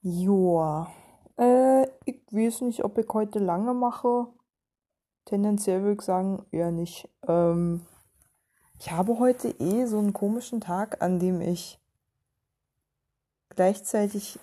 Joa. 0.00 0.92
Äh, 1.38 1.88
ich 2.04 2.20
weiß 2.30 2.62
nicht, 2.62 2.84
ob 2.84 2.98
ich 2.98 3.08
heute 3.12 3.40
lange 3.40 3.74
mache. 3.74 4.28
Tendenziell 5.24 5.82
würde 5.82 5.94
ich 5.94 6.02
sagen, 6.02 6.46
eher 6.52 6.70
nicht. 6.70 7.08
Ähm, 7.26 7.84
ich 8.78 8.92
habe 8.92 9.18
heute 9.18 9.48
eh 9.48 9.86
so 9.86 9.98
einen 9.98 10.12
komischen 10.12 10.60
Tag, 10.60 11.02
an 11.02 11.18
dem 11.18 11.40
ich 11.40 11.80
gleichzeitig 13.50 14.38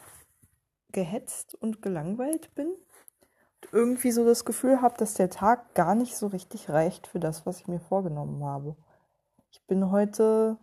gehetzt 0.91 1.56
und 1.56 1.82
gelangweilt 1.82 2.54
bin. 2.56 2.68
Und 2.68 3.74
irgendwie 3.74 4.12
so 4.12 4.26
das 4.26 4.44
Gefühl 4.44 4.82
habe, 4.82 4.98
dass 4.98 5.14
der 5.14 5.30
Tag 5.30 5.74
gar 5.74 5.96
nicht 5.96 6.18
so 6.18 6.28
richtig 6.28 6.70
reicht 6.70 7.08
für 7.08 7.20
das, 7.20 7.46
was 7.46 7.62
ich 7.62 7.68
mir 7.68 7.80
vorgenommen 7.80 8.44
habe. 8.44 8.76
Ich 9.52 9.66
bin 9.68 9.90
heute 9.90 10.58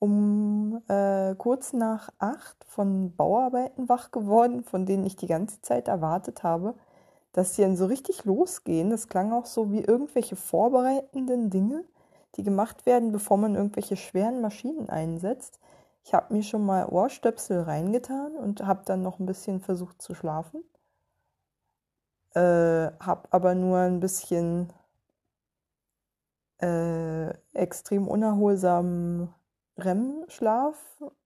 um 0.00 0.82
äh, 0.88 1.34
kurz 1.36 1.72
nach 1.72 2.08
acht 2.18 2.64
von 2.64 3.14
Bauarbeiten 3.14 3.88
wach 3.88 4.10
geworden, 4.10 4.64
von 4.64 4.86
denen 4.86 5.04
ich 5.06 5.14
die 5.14 5.26
ganze 5.26 5.60
Zeit 5.60 5.88
erwartet 5.88 6.42
habe, 6.42 6.74
dass 7.32 7.54
sie 7.54 7.62
dann 7.62 7.76
so 7.76 7.86
richtig 7.86 8.24
losgehen. 8.24 8.90
Das 8.90 9.08
klang 9.08 9.32
auch 9.32 9.46
so 9.46 9.70
wie 9.70 9.82
irgendwelche 9.82 10.36
vorbereitenden 10.36 11.50
Dinge, 11.50 11.84
die 12.36 12.42
gemacht 12.42 12.86
werden, 12.86 13.12
bevor 13.12 13.36
man 13.36 13.54
irgendwelche 13.54 13.96
schweren 13.96 14.40
Maschinen 14.40 14.88
einsetzt. 14.88 15.60
Ich 16.02 16.14
habe 16.14 16.32
mir 16.32 16.42
schon 16.42 16.64
mal 16.64 16.86
Ohrstöpsel 16.86 17.60
reingetan 17.60 18.32
und 18.36 18.66
habe 18.66 18.82
dann 18.86 19.02
noch 19.02 19.18
ein 19.18 19.26
bisschen 19.26 19.60
versucht 19.60 20.00
zu 20.00 20.14
schlafen. 20.14 20.64
Äh, 22.34 22.40
habe 22.40 23.28
aber 23.30 23.54
nur 23.54 23.78
ein 23.78 24.00
bisschen 24.00 24.72
äh, 26.62 27.28
extrem 27.52 28.08
unerholsamen 28.08 29.34
REM-Schlaf 29.80 30.76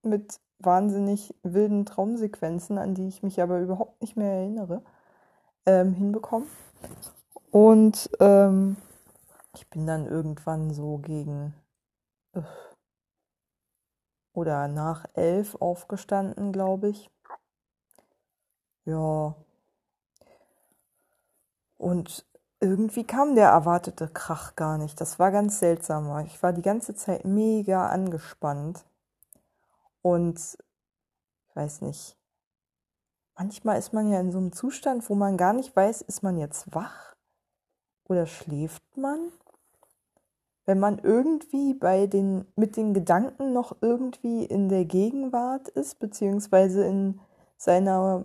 mit 0.03 0.41
wahnsinnig 0.59 1.35
wilden 1.43 1.85
Traumsequenzen, 1.87 2.79
an 2.79 2.95
die 2.95 3.09
ich 3.09 3.23
mich 3.23 3.41
aber 3.43 3.61
überhaupt 3.61 4.01
nicht 4.01 4.17
mehr 4.17 4.33
erinnere, 4.33 4.83
ähm, 5.67 5.93
hinbekommen. 5.93 6.49
Und 7.51 8.11
ähm, 8.21 8.77
ich 9.55 9.69
bin 9.71 9.87
dann 9.87 10.07
irgendwann 10.07 10.73
so 10.73 10.99
gegen 10.99 11.55
äh, 12.33 12.43
oder 14.33 14.69
nach 14.69 15.07
elf 15.15 15.55
aufgestanden, 15.57 16.53
glaube 16.53 16.89
ich. 16.89 17.11
Ja. 18.85 19.35
Und 21.79 22.27
irgendwie 22.65 23.05
kam 23.05 23.35
der 23.35 23.49
erwartete 23.51 24.09
Krach 24.09 24.57
gar 24.57 24.79
nicht. 24.79 25.01
Das 25.01 25.19
war 25.19 25.31
ganz 25.31 25.59
seltsam. 25.59 26.25
Ich 26.27 26.43
war 26.43 26.53
die 26.53 26.63
ganze 26.63 26.95
Zeit 26.95 27.25
mega 27.25 27.89
angespannt. 27.89 28.85
Und 30.03 30.39
ich 31.49 31.57
weiß 31.57 31.83
nicht. 31.83 32.17
Manchmal 33.37 33.79
ist 33.79 33.93
man 33.93 34.11
ja 34.11 34.21
in 34.21 34.33
so 34.33 34.39
einem 34.39 34.53
Zustand, 34.53 35.09
wo 35.11 35.15
man 35.15 35.37
gar 35.37 35.53
nicht 35.53 35.75
weiß, 35.75 36.03
ist 36.03 36.23
man 36.23 36.39
jetzt 36.39 36.75
wach 36.75 37.15
oder 38.09 38.27
schläft 38.27 38.97
man? 38.97 39.31
Wenn 40.67 40.79
man 40.79 40.99
irgendwie 40.99 41.75
bei 41.75 42.07
den, 42.07 42.47
mit 42.57 42.77
den 42.77 42.95
Gedanken 42.95 43.53
noch 43.53 43.77
irgendwie 43.83 44.45
in 44.45 44.69
der 44.69 44.85
Gegenwart 44.85 45.69
ist, 45.69 45.99
beziehungsweise 45.99 46.85
in 46.85 47.21
seiner 47.57 48.25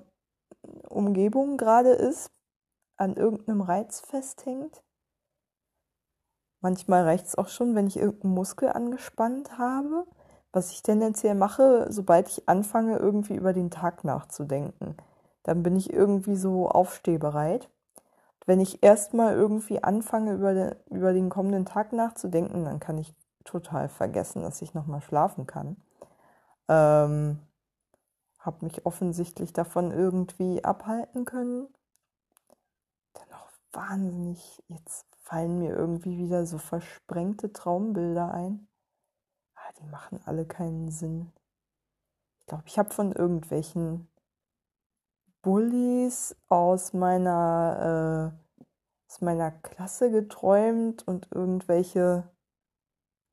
Umgebung 0.87 1.57
gerade 1.57 1.91
ist, 1.91 2.31
an 2.99 3.15
irgendeinem 3.15 3.61
Reiz 3.61 4.01
festhängt. 4.01 4.83
Manchmal 6.61 7.03
reicht 7.03 7.27
es 7.27 7.37
auch 7.37 7.47
schon, 7.47 7.73
wenn 7.73 7.87
ich 7.87 7.97
irgendeinen 7.97 8.33
Muskel 8.33 8.69
angespannt 8.69 9.57
habe, 9.57 10.05
was 10.51 10.71
ich 10.71 10.83
tendenziell 10.83 11.35
mache, 11.35 11.87
sobald 11.89 12.27
ich 12.27 12.49
anfange, 12.49 12.97
irgendwie 12.97 13.35
über 13.35 13.53
den 13.53 13.71
Tag 13.71 14.03
nachzudenken. 14.03 14.97
Dann 15.43 15.63
bin 15.63 15.75
ich 15.77 15.93
irgendwie 15.93 16.35
so 16.35 16.67
aufstehbereit. 16.67 17.69
Wenn 18.45 18.59
ich 18.59 18.83
erstmal 18.83 19.35
irgendwie 19.35 19.81
anfange, 19.81 20.33
über 20.33 20.53
den, 20.53 20.75
über 20.89 21.13
den 21.13 21.29
kommenden 21.29 21.65
Tag 21.65 21.93
nachzudenken, 21.93 22.65
dann 22.65 22.79
kann 22.79 22.97
ich 22.97 23.15
total 23.45 23.87
vergessen, 23.87 24.41
dass 24.41 24.61
ich 24.61 24.73
nochmal 24.73 25.01
schlafen 25.01 25.47
kann. 25.47 25.77
Ähm, 26.67 27.39
habe 28.39 28.65
mich 28.65 28.85
offensichtlich 28.85 29.53
davon 29.53 29.91
irgendwie 29.91 30.63
abhalten 30.63 31.25
können 31.25 31.67
wahnsinnig, 33.71 34.63
jetzt 34.67 35.05
fallen 35.23 35.59
mir 35.59 35.75
irgendwie 35.75 36.17
wieder 36.17 36.45
so 36.45 36.57
versprengte 36.57 37.53
Traumbilder 37.53 38.33
ein. 38.33 38.67
Ah, 39.55 39.71
die 39.79 39.85
machen 39.85 40.19
alle 40.25 40.45
keinen 40.45 40.89
Sinn. 40.91 41.31
Ich 42.39 42.45
glaube, 42.47 42.63
ich 42.65 42.79
habe 42.79 42.93
von 42.93 43.11
irgendwelchen 43.11 44.07
Bullies 45.41 46.35
aus 46.47 46.93
meiner, 46.93 48.33
äh, 48.33 48.59
aus 49.07 49.21
meiner 49.21 49.51
Klasse 49.51 50.11
geträumt 50.11 51.07
und 51.07 51.27
irgendwelche 51.31 52.29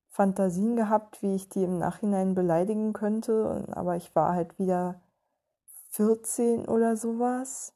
Fantasien 0.09 0.77
gehabt, 0.77 1.23
wie 1.23 1.35
ich 1.35 1.49
die 1.49 1.65
im 1.65 1.79
Nachhinein 1.79 2.35
beleidigen 2.35 2.93
könnte. 2.93 3.67
Aber 3.73 3.97
ich 3.97 4.15
war 4.15 4.35
halt 4.35 4.59
wieder 4.59 5.01
14 5.91 6.69
oder 6.69 6.97
sowas. 6.97 7.75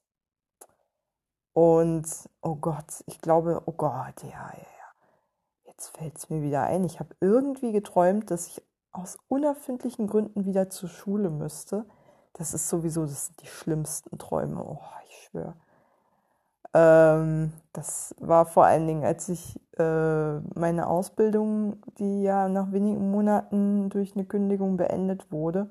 Und, 1.61 2.07
oh 2.41 2.55
Gott, 2.55 3.05
ich 3.05 3.21
glaube, 3.21 3.61
oh 3.67 3.73
Gott, 3.73 4.23
ja, 4.23 4.31
ja, 4.31 4.55
ja. 4.55 5.67
Jetzt 5.67 5.95
fällt 5.95 6.17
es 6.17 6.31
mir 6.31 6.41
wieder 6.41 6.63
ein. 6.63 6.85
Ich 6.85 7.01
habe 7.01 7.15
irgendwie 7.21 7.73
geträumt, 7.73 8.31
dass 8.31 8.47
ich 8.47 8.63
aus 8.93 9.19
unerfindlichen 9.29 10.07
Gründen 10.07 10.47
wieder 10.47 10.71
zur 10.71 10.89
Schule 10.89 11.29
müsste. 11.29 11.85
Das 12.33 12.55
ist 12.55 12.71
sowieso, 12.71 13.03
das 13.03 13.27
sind 13.27 13.43
die 13.43 13.47
schlimmsten 13.47 14.17
Träume. 14.17 14.65
Oh, 14.65 14.79
ich 15.07 15.17
schwöre. 15.17 15.53
Ähm, 16.73 17.53
das 17.75 18.15
war 18.19 18.47
vor 18.47 18.65
allen 18.65 18.87
Dingen, 18.87 19.05
als 19.05 19.29
ich 19.29 19.61
äh, 19.77 20.39
meine 20.59 20.87
Ausbildung, 20.87 21.83
die 21.99 22.23
ja 22.23 22.49
nach 22.49 22.73
wenigen 22.73 23.11
Monaten 23.11 23.91
durch 23.91 24.15
eine 24.15 24.25
Kündigung 24.25 24.79
beendet 24.79 25.31
wurde, 25.31 25.69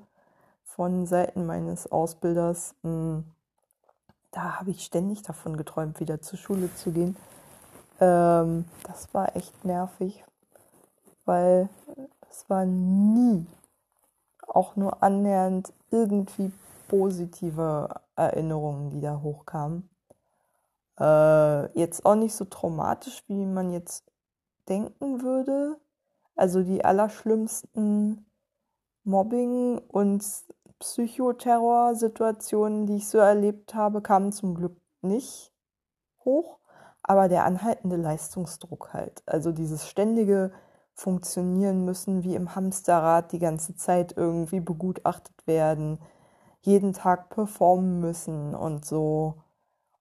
von 0.62 1.08
Seiten 1.08 1.48
meines 1.48 1.92
Ausbilders, 1.92 2.76
mh, 2.84 2.92
hm, 2.92 3.24
da 4.32 4.60
habe 4.60 4.72
ich 4.72 4.84
ständig 4.84 5.24
davon 5.24 5.58
geträumt, 5.58 6.00
wieder 6.00 6.22
zur 6.22 6.38
Schule 6.38 6.74
zu 6.76 6.92
gehen. 6.92 7.16
Ähm, 8.00 8.66
das 8.84 9.14
war 9.14 9.36
echt 9.36 9.66
nervig, 9.66 10.24
weil 11.26 11.70
es 12.30 12.50
war 12.50 12.66
nie 12.66 13.46
auch 14.48 14.76
nur 14.76 15.04
annähernd 15.04 15.74
irgendwie 15.92 16.52
positive 16.88 18.02
Erinnerungen, 18.16 18.90
die 18.90 19.02
da 19.02 19.22
hochkamen. 19.22 19.90
Äh, 21.00 21.80
jetzt 21.80 22.06
auch 22.06 22.16
nicht 22.16 22.36
so 22.36 22.46
traumatisch, 22.46 23.24
wie 23.28 23.46
man 23.46 23.72
jetzt 23.72 24.04
denken 24.68 25.22
würde. 25.22 25.78
Also 26.36 26.64
die 26.64 26.84
allerschlimmsten 26.84 28.26
Mobbing 29.04 29.80
und 29.88 30.24
Psychoterror-Situationen, 30.80 32.86
die 32.86 32.98
ich 32.98 33.08
so 33.08 33.18
erlebt 33.18 33.74
habe, 33.76 34.02
kamen 34.02 34.32
zum 34.32 34.56
Glück 34.56 34.78
nicht 35.02 35.52
hoch, 36.24 36.60
aber 37.04 37.30
der 37.30 37.46
anhaltende 37.46 37.98
Leistungsdruck 37.98 38.94
halt. 38.94 39.24
Also 39.26 39.52
dieses 39.52 39.88
ständige 39.88 40.52
Funktionieren 40.94 41.86
müssen 41.86 42.24
wie 42.24 42.36
im 42.36 42.56
Hamsterrad 42.56 43.32
die 43.32 43.40
ganze 43.40 43.76
Zeit 43.76 44.16
irgendwie 44.18 44.60
begutachtet 44.60 45.48
werden, 45.48 46.00
jeden 46.62 46.94
Tag 46.94 47.30
performen 47.30 48.02
müssen 48.02 48.54
und 48.54 48.86
so. 48.86 49.36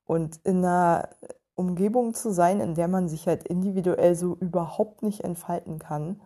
Und 0.04 0.40
in 0.44 0.64
einer 0.64 1.08
Umgebung 1.54 2.14
zu 2.14 2.32
sein, 2.32 2.60
in 2.60 2.74
der 2.74 2.88
man 2.88 3.08
sich 3.08 3.26
halt 3.26 3.44
individuell 3.44 4.14
so 4.14 4.36
überhaupt 4.36 5.02
nicht 5.02 5.24
entfalten 5.24 5.78
kann, 5.78 6.20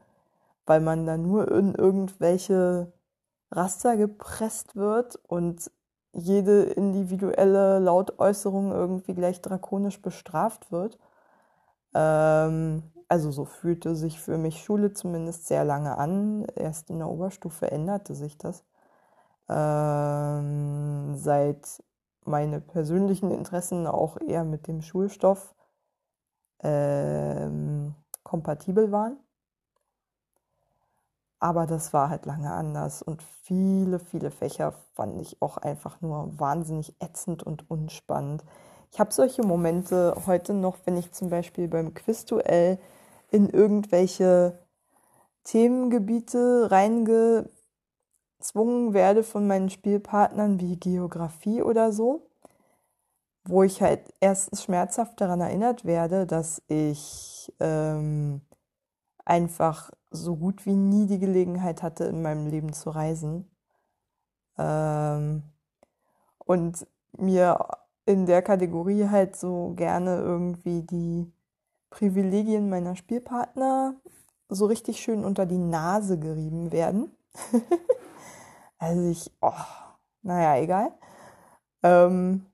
weil 0.67 0.81
man 0.81 1.07
da 1.07 1.17
nur 1.17 1.51
in 1.51 1.75
irgendwelche 1.75 2.93
Raster 3.53 3.97
gepresst 3.97 4.77
wird 4.77 5.17
und 5.29 5.71
jede 6.13 6.65
individuelle 6.65 7.79
Lautäußerung 7.79 8.73
irgendwie 8.73 9.15
gleich 9.15 9.41
drakonisch 9.41 10.01
bestraft 10.01 10.73
wird. 10.73 10.99
Ähm, 11.95 12.83
also 13.09 13.31
so 13.31 13.45
fühlte 13.45 13.95
sich 13.95 14.21
für 14.21 14.39
mich 14.39 14.63
Schule 14.65 14.95
zumindest 14.95 15.47
sehr 15.47 15.65
lange 15.65 15.99
an. 15.99 16.47
Erst 16.57 16.91
in 16.91 16.99
der 16.99 17.09
Oberstufe 17.09 17.71
änderte 17.71 18.15
sich 18.15 18.39
das. 18.39 18.65
Ähm, 19.49 21.15
seit 21.17 21.83
meine 22.25 22.61
persönlichen 22.61 23.31
Interessen 23.31 23.87
auch 23.87 24.19
eher 24.21 24.45
mit 24.45 24.67
dem 24.67 24.81
Schulstoff 24.81 25.55
ähm, 26.63 27.95
kompatibel 28.23 28.93
waren. 28.93 29.19
Aber 31.43 31.67
das 31.67 31.93
war 31.93 32.09
halt 32.09 32.25
lange 32.25 32.53
anders 32.53 33.03
und 33.03 33.21
viele, 33.43 33.99
viele 33.99 34.31
Fächer 34.31 34.75
fand 34.95 35.21
ich 35.21 35.43
auch 35.43 35.57
einfach 35.57 36.01
nur 36.01 36.39
wahnsinnig 36.39 36.95
ätzend 37.01 37.43
und 37.43 37.69
unspannend. 37.69 38.45
Ich 38.93 39.01
habe 39.01 39.13
solche 39.13 39.43
Momente 39.43 40.15
heute 40.27 40.55
noch, 40.55 40.77
wenn 40.85 40.97
ich 40.97 41.11
zum 41.11 41.31
Beispiel 41.31 41.67
beim 41.67 41.95
Quizduell 41.95 42.79
in 43.33 43.49
irgendwelche 43.49 44.57
Themengebiete 45.43 46.71
reingetappt 46.71 47.51
gezwungen 48.43 48.93
werde 48.93 49.23
von 49.23 49.47
meinen 49.47 49.71
Spielpartnern 49.71 50.59
wie 50.59 50.77
Geografie 50.77 51.63
oder 51.63 51.93
so, 51.93 52.29
wo 53.45 53.63
ich 53.63 53.81
halt 53.81 54.13
erstens 54.21 54.65
schmerzhaft 54.65 55.21
daran 55.21 55.41
erinnert 55.41 55.85
werde, 55.85 56.27
dass 56.27 56.61
ich 56.67 57.53
ähm, 57.61 58.41
einfach 59.25 59.93
so 60.13 60.37
gut 60.37 60.67
wie 60.67 60.75
nie 60.75 61.07
die 61.07 61.19
Gelegenheit 61.19 61.83
hatte, 61.83 62.05
in 62.05 62.23
meinem 62.23 62.47
Leben 62.47 62.73
zu 62.73 62.91
reisen. 62.91 63.51
Ähm, 64.59 65.43
und 66.39 66.87
mir 67.17 67.67
in 68.07 68.27
der 68.27 68.43
Kategorie 68.43 69.09
halt 69.09 69.37
so 69.37 69.73
gerne 69.77 70.17
irgendwie 70.17 70.83
die 70.83 71.33
Privilegien 71.91 72.69
meiner 72.69 72.97
Spielpartner 72.97 73.95
so 74.49 74.67
richtig 74.67 75.01
schön 75.01 75.25
unter 75.25 75.47
die 75.47 75.59
Nase 75.59 76.19
gerieben 76.19 76.73
werden. 76.73 77.11
also 78.79 79.09
ich, 79.09 79.31
oh, 79.41 79.53
naja, 80.23 80.63
egal. 80.63 80.93
Ähm, 81.83 82.47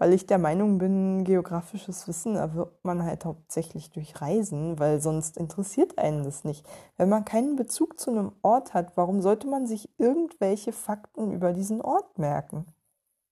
weil 0.00 0.14
ich 0.14 0.26
der 0.26 0.38
Meinung 0.38 0.78
bin, 0.78 1.24
geografisches 1.24 2.08
Wissen 2.08 2.34
erwirbt 2.34 2.82
man 2.86 3.04
halt 3.04 3.26
hauptsächlich 3.26 3.90
durch 3.90 4.18
Reisen, 4.22 4.78
weil 4.78 4.98
sonst 4.98 5.36
interessiert 5.36 5.98
einen 5.98 6.24
das 6.24 6.42
nicht. 6.42 6.66
Wenn 6.96 7.10
man 7.10 7.26
keinen 7.26 7.54
Bezug 7.54 8.00
zu 8.00 8.10
einem 8.10 8.32
Ort 8.40 8.72
hat, 8.72 8.96
warum 8.96 9.20
sollte 9.20 9.46
man 9.46 9.66
sich 9.66 9.90
irgendwelche 9.98 10.72
Fakten 10.72 11.32
über 11.32 11.52
diesen 11.52 11.82
Ort 11.82 12.18
merken? 12.18 12.64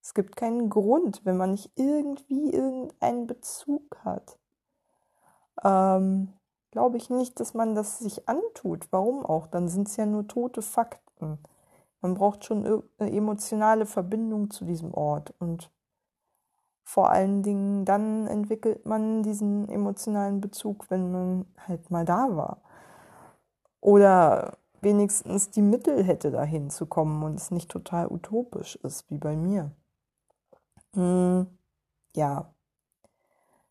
Es 0.02 0.12
gibt 0.12 0.36
keinen 0.36 0.68
Grund, 0.68 1.22
wenn 1.24 1.38
man 1.38 1.52
nicht 1.52 1.72
irgendwie 1.74 2.52
irgendeinen 2.52 3.26
Bezug 3.26 3.96
hat. 4.04 4.38
Ähm, 5.64 6.34
Glaube 6.70 6.98
ich 6.98 7.08
nicht, 7.08 7.40
dass 7.40 7.54
man 7.54 7.74
das 7.74 7.98
sich 7.98 8.28
antut. 8.28 8.88
Warum 8.90 9.24
auch? 9.24 9.46
Dann 9.46 9.68
sind 9.68 9.88
es 9.88 9.96
ja 9.96 10.04
nur 10.04 10.28
tote 10.28 10.60
Fakten. 10.60 11.38
Man 12.02 12.12
braucht 12.12 12.44
schon 12.44 12.84
eine 12.98 13.10
emotionale 13.10 13.86
Verbindung 13.86 14.50
zu 14.50 14.66
diesem 14.66 14.92
Ort. 14.92 15.32
Und 15.38 15.70
vor 16.88 17.10
allen 17.10 17.42
Dingen 17.42 17.84
dann 17.84 18.26
entwickelt 18.26 18.86
man 18.86 19.22
diesen 19.22 19.68
emotionalen 19.68 20.40
Bezug, 20.40 20.86
wenn 20.88 21.12
man 21.12 21.44
halt 21.66 21.90
mal 21.90 22.06
da 22.06 22.34
war. 22.34 22.62
Oder 23.82 24.56
wenigstens 24.80 25.50
die 25.50 25.60
Mittel 25.60 26.02
hätte, 26.02 26.30
dahin 26.30 26.70
zu 26.70 26.86
kommen 26.86 27.22
und 27.24 27.34
es 27.34 27.50
nicht 27.50 27.70
total 27.70 28.10
utopisch 28.10 28.76
ist, 28.76 29.10
wie 29.10 29.18
bei 29.18 29.36
mir. 29.36 29.70
Hm, 30.94 31.46
ja. 32.16 32.54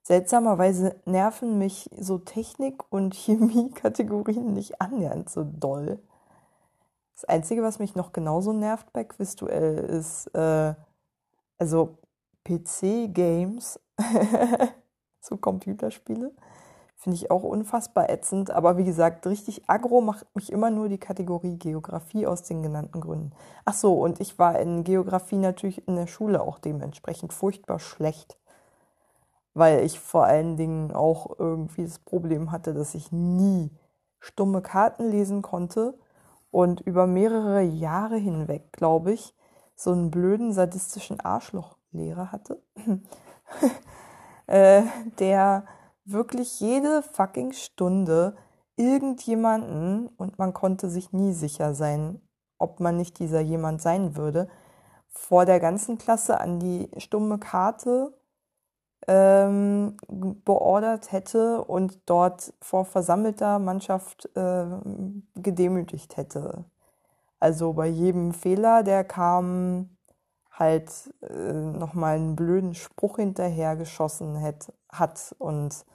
Seltsamerweise 0.04 1.02
nerven 1.06 1.58
mich 1.58 1.90
so 1.98 2.20
Technik- 2.20 2.86
und 2.92 3.16
Chemie-Kategorien 3.16 4.54
nicht 4.54 4.80
annähernd 4.80 5.28
so 5.28 5.44
doll. 5.44 5.98
Das 7.16 7.26
Einzige, 7.26 7.64
was 7.64 7.80
mich 7.80 7.96
noch 7.96 8.14
genauso 8.14 8.54
nervt 8.54 8.94
bei 8.94 9.04
Quizduell, 9.04 9.80
ist, 9.80 10.28
äh, 10.36 10.76
also 11.58 11.98
PC-Games, 12.48 13.80
so 15.20 15.38
Computerspiele, 15.38 16.32
finde 16.96 17.16
ich 17.16 17.30
auch 17.30 17.44
unfassbar 17.44 18.10
ätzend. 18.10 18.52
Aber 18.52 18.78
wie 18.78 18.86
gesagt, 18.86 19.28
richtig 19.28 19.70
aggro 19.70 20.02
macht 20.02 20.34
mich 20.36 20.52
immer 20.52 20.72
nur 20.72 20.90
die 20.90 20.98
Kategorie 20.98 21.58
Geografie 21.58 22.26
aus 22.26 22.44
den 22.44 22.64
genannten 22.64 23.02
Gründen. 23.02 23.32
Ach 23.66 23.74
so, 23.74 23.94
und 23.94 24.20
ich 24.22 24.40
war 24.40 24.60
in 24.60 24.84
Geografie 24.84 25.38
natürlich 25.38 25.88
in 25.88 25.96
der 25.96 26.08
Schule 26.08 26.42
auch 26.42 26.60
dementsprechend 26.60 27.34
furchtbar 27.34 27.80
schlecht. 27.80 28.38
Weil 29.54 29.84
ich 29.84 30.00
vor 30.00 30.26
allen 30.26 30.56
Dingen 30.56 30.92
auch 30.92 31.38
irgendwie 31.40 31.84
das 31.84 32.00
Problem 32.00 32.52
hatte, 32.52 32.74
dass 32.74 32.96
ich 32.96 33.12
nie 33.12 33.72
stumme 34.20 34.62
Karten 34.62 35.10
lesen 35.10 35.42
konnte 35.42 35.98
und 36.52 36.82
über 36.82 37.08
mehrere 37.08 37.62
Jahre 37.62 38.18
hinweg, 38.18 38.72
glaube 38.72 39.14
ich, 39.14 39.36
so 39.76 39.92
einen 39.92 40.10
blöden 40.10 40.54
sadistischen 40.54 41.20
Arschlochlehrer 41.88 42.32
hatte, 42.32 42.62
äh, 44.48 44.84
der 45.20 45.66
wirklich 46.06 46.60
jede 46.60 47.02
fucking 47.02 47.54
Stunde 47.54 48.36
irgendjemanden, 48.76 50.08
und 50.18 50.38
man 50.38 50.54
konnte 50.54 50.90
sich 50.90 51.12
nie 51.12 51.34
sicher 51.34 51.74
sein, 51.74 52.22
ob 52.58 52.80
man 52.80 52.98
nicht 52.98 53.20
dieser 53.20 53.40
jemand 53.40 53.82
sein 53.82 54.16
würde, 54.16 54.48
vor 55.08 55.46
der 55.46 55.60
ganzen 55.60 55.98
Klasse 55.98 56.40
an 56.40 56.60
die 56.60 56.90
stumme 56.98 57.40
Karte 57.40 58.14
ähm, 59.08 59.98
beordert 60.08 61.12
hätte 61.12 61.64
und 61.64 62.00
dort 62.06 62.54
vor 62.62 62.86
versammelter 62.86 63.58
Mannschaft 63.60 64.30
äh, 64.36 64.66
gedemütigt 65.36 66.18
hätte. 66.18 66.66
Also 67.40 67.74
bei 67.74 67.88
jedem 67.88 68.34
Fehler, 68.34 68.84
der 68.84 69.04
kam, 69.04 69.97
halt 70.58 70.92
äh, 71.22 71.54
nochmal 71.54 72.16
einen 72.16 72.36
blöden 72.36 72.74
Spruch 72.74 73.18
hinterher 73.18 73.76
geschossen 73.76 74.42
hat, 74.42 74.74
hat 74.90 75.36
und 75.40 75.86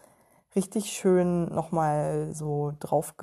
richtig 0.54 0.92
schön 0.92 1.46
nochmal 1.46 2.32
so 2.32 2.72
drauf 2.78 3.14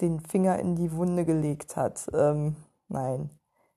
den 0.00 0.20
Finger 0.20 0.58
in 0.58 0.76
die 0.76 0.92
Wunde 0.92 1.24
gelegt 1.24 1.76
hat. 1.76 2.06
Ähm, 2.12 2.56
nein, 2.88 3.30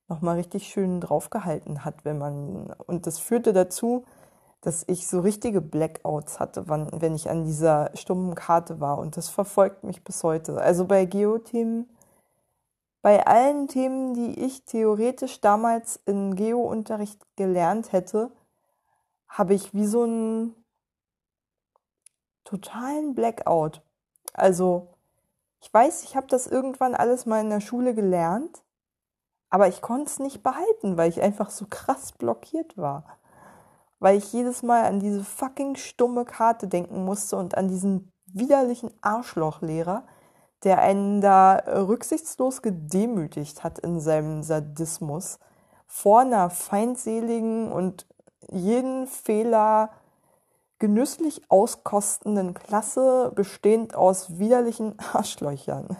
nochmal 0.08 0.36
richtig 0.36 0.68
schön 0.68 1.00
draufgehalten 1.02 1.86
hat, 1.86 2.06
wenn 2.06 2.18
man. 2.18 2.74
Und 2.88 3.08
das 3.08 3.20
führte 3.20 3.54
dazu, 3.54 4.06
dass 4.62 4.84
ich 4.88 5.08
so 5.08 5.22
richtige 5.22 5.62
Blackouts 5.62 6.40
hatte, 6.40 6.68
wann, 6.68 6.90
wenn 6.92 7.16
ich 7.16 7.30
an 7.30 7.46
dieser 7.46 7.92
stummen 7.96 8.36
Karte 8.36 8.80
war. 8.81 8.98
Und 8.98 9.16
das 9.16 9.30
verfolgt 9.30 9.84
mich 9.84 10.04
bis 10.04 10.24
heute. 10.24 10.60
Also 10.60 10.86
bei 10.86 11.06
Geothemen, 11.06 11.88
bei 13.01 13.25
allen 13.25 13.68
Themen, 13.68 14.13
die 14.13 14.40
ich 14.40 14.66
theoretisch 14.66 15.40
damals 15.42 16.00
in 16.06 16.36
Geo-Unterricht 16.36 17.25
gelernt 17.36 17.92
hätte, 17.94 18.31
habe 19.28 19.54
ich 19.54 19.74
wie 19.74 19.86
so 19.86 20.04
einen 20.04 20.56
totalen 22.44 23.16
Blackout. 23.16 23.81
Also, 24.34 24.94
ich 25.62 25.74
weiß, 25.74 26.04
ich 26.04 26.16
habe 26.16 26.28
das 26.28 26.48
irgendwann 26.48 26.96
alles 26.96 27.25
mal 27.25 27.42
in 27.42 27.50
der 27.50 27.62
Schule 27.62 27.94
gelernt, 27.94 28.63
aber 29.50 29.68
ich 29.68 29.81
konnte 29.81 30.06
es 30.06 30.19
nicht 30.19 30.44
behalten, 30.44 30.98
weil 30.98 31.10
ich 31.10 31.22
einfach 31.22 31.50
so 31.50 31.66
krass 31.69 32.12
blockiert 32.12 32.78
war. 32.78 33.18
Weil 34.00 34.18
ich 34.18 34.31
jedes 34.31 34.63
Mal 34.63 34.86
an 34.86 35.00
diese 35.00 35.24
fucking 35.24 35.75
stumme 35.75 36.25
Karte 36.25 36.68
denken 36.68 37.04
musste 37.04 37.36
und 37.38 37.57
an 37.57 37.68
diesen 37.68 38.12
widerlichen 38.25 38.92
Arschlochlehrer, 39.02 40.06
der 40.64 40.80
einen 40.80 41.22
da 41.22 41.56
rücksichtslos 41.68 42.62
gedemütigt 42.62 43.64
hat 43.64 43.80
in 43.80 44.00
seinem 44.00 44.44
Sadismus, 44.44 45.40
vor 45.88 46.22
einer 46.22 46.50
feindseligen 46.50 47.72
und 47.72 48.06
jeden 48.52 49.07
Fehler 49.07 49.90
genüsslich 50.80 51.42
auskostenden 51.50 52.54
Klasse, 52.54 53.31
bestehend 53.36 53.95
aus 53.95 54.40
widerlichen 54.40 54.95
Arschlöchern. 55.14 55.98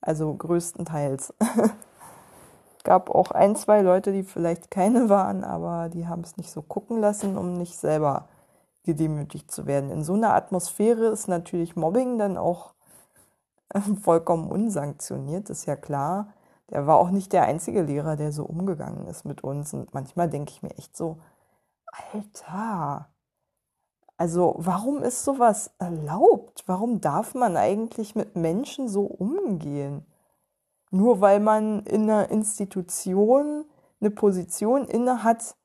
Also 0.00 0.34
größtenteils. 0.34 1.34
Gab 2.84 3.08
auch 3.10 3.30
ein, 3.30 3.56
zwei 3.56 3.80
Leute, 3.80 4.12
die 4.12 4.22
vielleicht 4.22 4.70
keine 4.70 5.08
waren, 5.08 5.42
aber 5.42 5.88
die 5.88 6.06
haben 6.06 6.20
es 6.20 6.36
nicht 6.36 6.50
so 6.50 6.60
gucken 6.60 7.00
lassen, 7.00 7.38
um 7.38 7.54
nicht 7.54 7.76
selber 7.76 8.28
gedemütigt 8.84 9.50
zu 9.50 9.66
werden. 9.66 9.90
In 9.90 10.04
so 10.04 10.12
einer 10.12 10.34
Atmosphäre 10.34 11.06
ist 11.06 11.26
natürlich 11.26 11.74
Mobbing 11.74 12.18
dann 12.18 12.36
auch 12.36 12.73
vollkommen 14.02 14.50
unsanktioniert, 14.50 15.50
ist 15.50 15.66
ja 15.66 15.76
klar. 15.76 16.34
Der 16.70 16.86
war 16.86 16.96
auch 16.96 17.10
nicht 17.10 17.32
der 17.32 17.44
einzige 17.44 17.82
Lehrer, 17.82 18.16
der 18.16 18.32
so 18.32 18.44
umgegangen 18.44 19.06
ist 19.06 19.24
mit 19.24 19.44
uns. 19.44 19.74
Und 19.74 19.92
manchmal 19.92 20.30
denke 20.30 20.52
ich 20.52 20.62
mir 20.62 20.70
echt 20.76 20.96
so, 20.96 21.18
Alter, 22.12 23.08
also 24.16 24.54
warum 24.58 25.02
ist 25.02 25.24
sowas 25.24 25.72
erlaubt? 25.78 26.64
Warum 26.66 27.00
darf 27.00 27.34
man 27.34 27.56
eigentlich 27.56 28.14
mit 28.14 28.36
Menschen 28.36 28.88
so 28.88 29.02
umgehen? 29.04 30.06
Nur 30.90 31.20
weil 31.20 31.40
man 31.40 31.84
in 31.84 32.04
einer 32.04 32.30
Institution 32.30 33.64
eine 34.00 34.10
Position 34.10 34.86
innehat, 34.86 35.56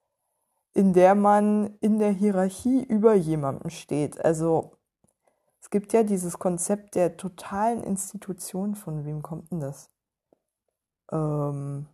in 0.74 0.94
der 0.94 1.16
man 1.16 1.78
in 1.82 2.00
der 2.00 2.12
Hierarchie 2.12 2.84
über 2.84 3.14
jemandem 3.14 3.70
steht. 3.70 4.24
Also 4.24 4.79
es 5.62 5.70
gibt 5.70 5.94
ja 5.94 6.04
dieses 6.04 6.40
Konzept 6.40 6.96
der 6.96 7.18
totalen 7.18 7.84
Institution. 7.84 8.76
Von 8.76 9.06
wem 9.06 9.22
kommt 9.22 9.52
denn 9.52 9.60
das? 9.60 9.90
Ähm, 11.12 11.88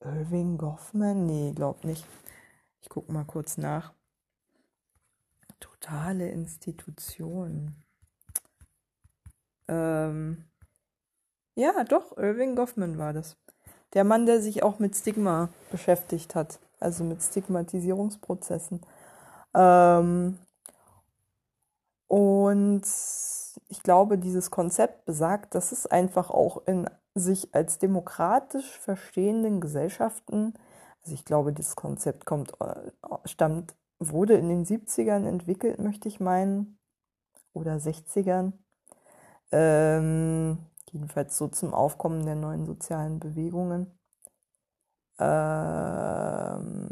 Irving 0.00 0.58
Goffman? 0.58 1.26
Nee, 1.26 1.52
glaub 1.54 1.84
nicht. 1.84 2.06
Ich 2.80 2.88
gucke 2.88 3.12
mal 3.12 3.24
kurz 3.24 3.56
nach 3.56 3.92
totale 5.60 6.30
Institution. 6.30 7.74
Ähm, 9.68 10.44
ja, 11.54 11.84
doch, 11.84 12.16
Irving 12.16 12.54
Goffman 12.56 12.98
war 12.98 13.12
das. 13.12 13.36
Der 13.94 14.04
Mann, 14.04 14.26
der 14.26 14.40
sich 14.40 14.62
auch 14.62 14.78
mit 14.78 14.94
Stigma 14.94 15.48
beschäftigt 15.70 16.34
hat, 16.34 16.60
also 16.78 17.04
mit 17.04 17.22
Stigmatisierungsprozessen. 17.22 18.80
Ähm, 19.54 20.38
und 22.08 22.82
ich 23.68 23.82
glaube, 23.82 24.18
dieses 24.18 24.50
Konzept 24.50 25.04
besagt, 25.04 25.54
dass 25.54 25.72
es 25.72 25.86
einfach 25.86 26.30
auch 26.30 26.66
in 26.66 26.88
sich 27.14 27.54
als 27.54 27.78
demokratisch 27.78 28.78
verstehenden 28.78 29.60
Gesellschaften, 29.60 30.54
also 31.02 31.14
ich 31.14 31.24
glaube, 31.24 31.52
dieses 31.52 31.76
Konzept 31.76 32.24
kommt, 32.26 32.52
äh, 32.60 32.90
stammt, 33.24 33.74
wurde 33.98 34.34
in 34.34 34.48
den 34.48 34.64
70ern 34.64 35.26
entwickelt, 35.26 35.78
möchte 35.80 36.08
ich 36.08 36.20
meinen, 36.20 36.78
oder 37.52 37.78
60ern, 37.78 38.52
ähm, 39.52 40.58
jedenfalls 40.92 41.36
so 41.36 41.48
zum 41.48 41.74
Aufkommen 41.74 42.24
der 42.24 42.36
neuen 42.36 42.66
sozialen 42.66 43.20
Bewegungen. 43.20 43.98
Ähm, 45.18 46.88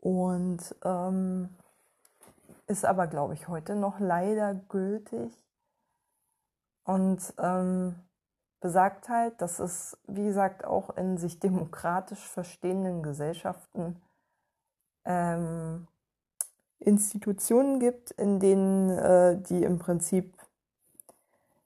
und 0.00 0.74
ähm, 0.84 1.56
ist 2.68 2.84
aber, 2.84 3.06
glaube 3.06 3.34
ich, 3.34 3.48
heute 3.48 3.74
noch 3.74 3.98
leider 3.98 4.54
gültig 4.54 5.32
und 6.84 7.34
ähm, 7.38 7.96
besagt 8.60 9.08
halt, 9.08 9.40
dass 9.40 9.58
es, 9.58 9.96
wie 10.06 10.24
gesagt, 10.24 10.64
auch 10.64 10.90
in 10.96 11.16
sich 11.16 11.40
demokratisch 11.40 12.26
verstehenden 12.26 13.02
Gesellschaften 13.02 14.00
ähm, 15.04 15.88
Institutionen 16.78 17.80
gibt, 17.80 18.10
in 18.12 18.38
denen 18.38 18.90
äh, 18.90 19.40
die 19.40 19.62
im 19.64 19.78
Prinzip 19.78 20.34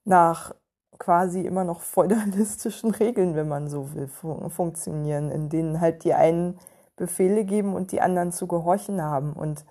nach 0.04 0.54
quasi 0.98 1.42
immer 1.44 1.64
noch 1.64 1.80
feudalistischen 1.80 2.90
Regeln, 2.94 3.34
wenn 3.34 3.48
man 3.48 3.68
so 3.68 3.92
will, 3.94 4.08
fun 4.08 4.50
funktionieren, 4.50 5.30
in 5.30 5.48
denen 5.48 5.80
halt 5.80 6.04
die 6.04 6.14
einen 6.14 6.58
Befehle 6.96 7.44
geben 7.44 7.74
und 7.74 7.90
die 7.90 8.00
anderen 8.00 8.32
zu 8.32 8.46
gehorchen 8.46 9.02
haben. 9.02 9.32
Und 9.32 9.64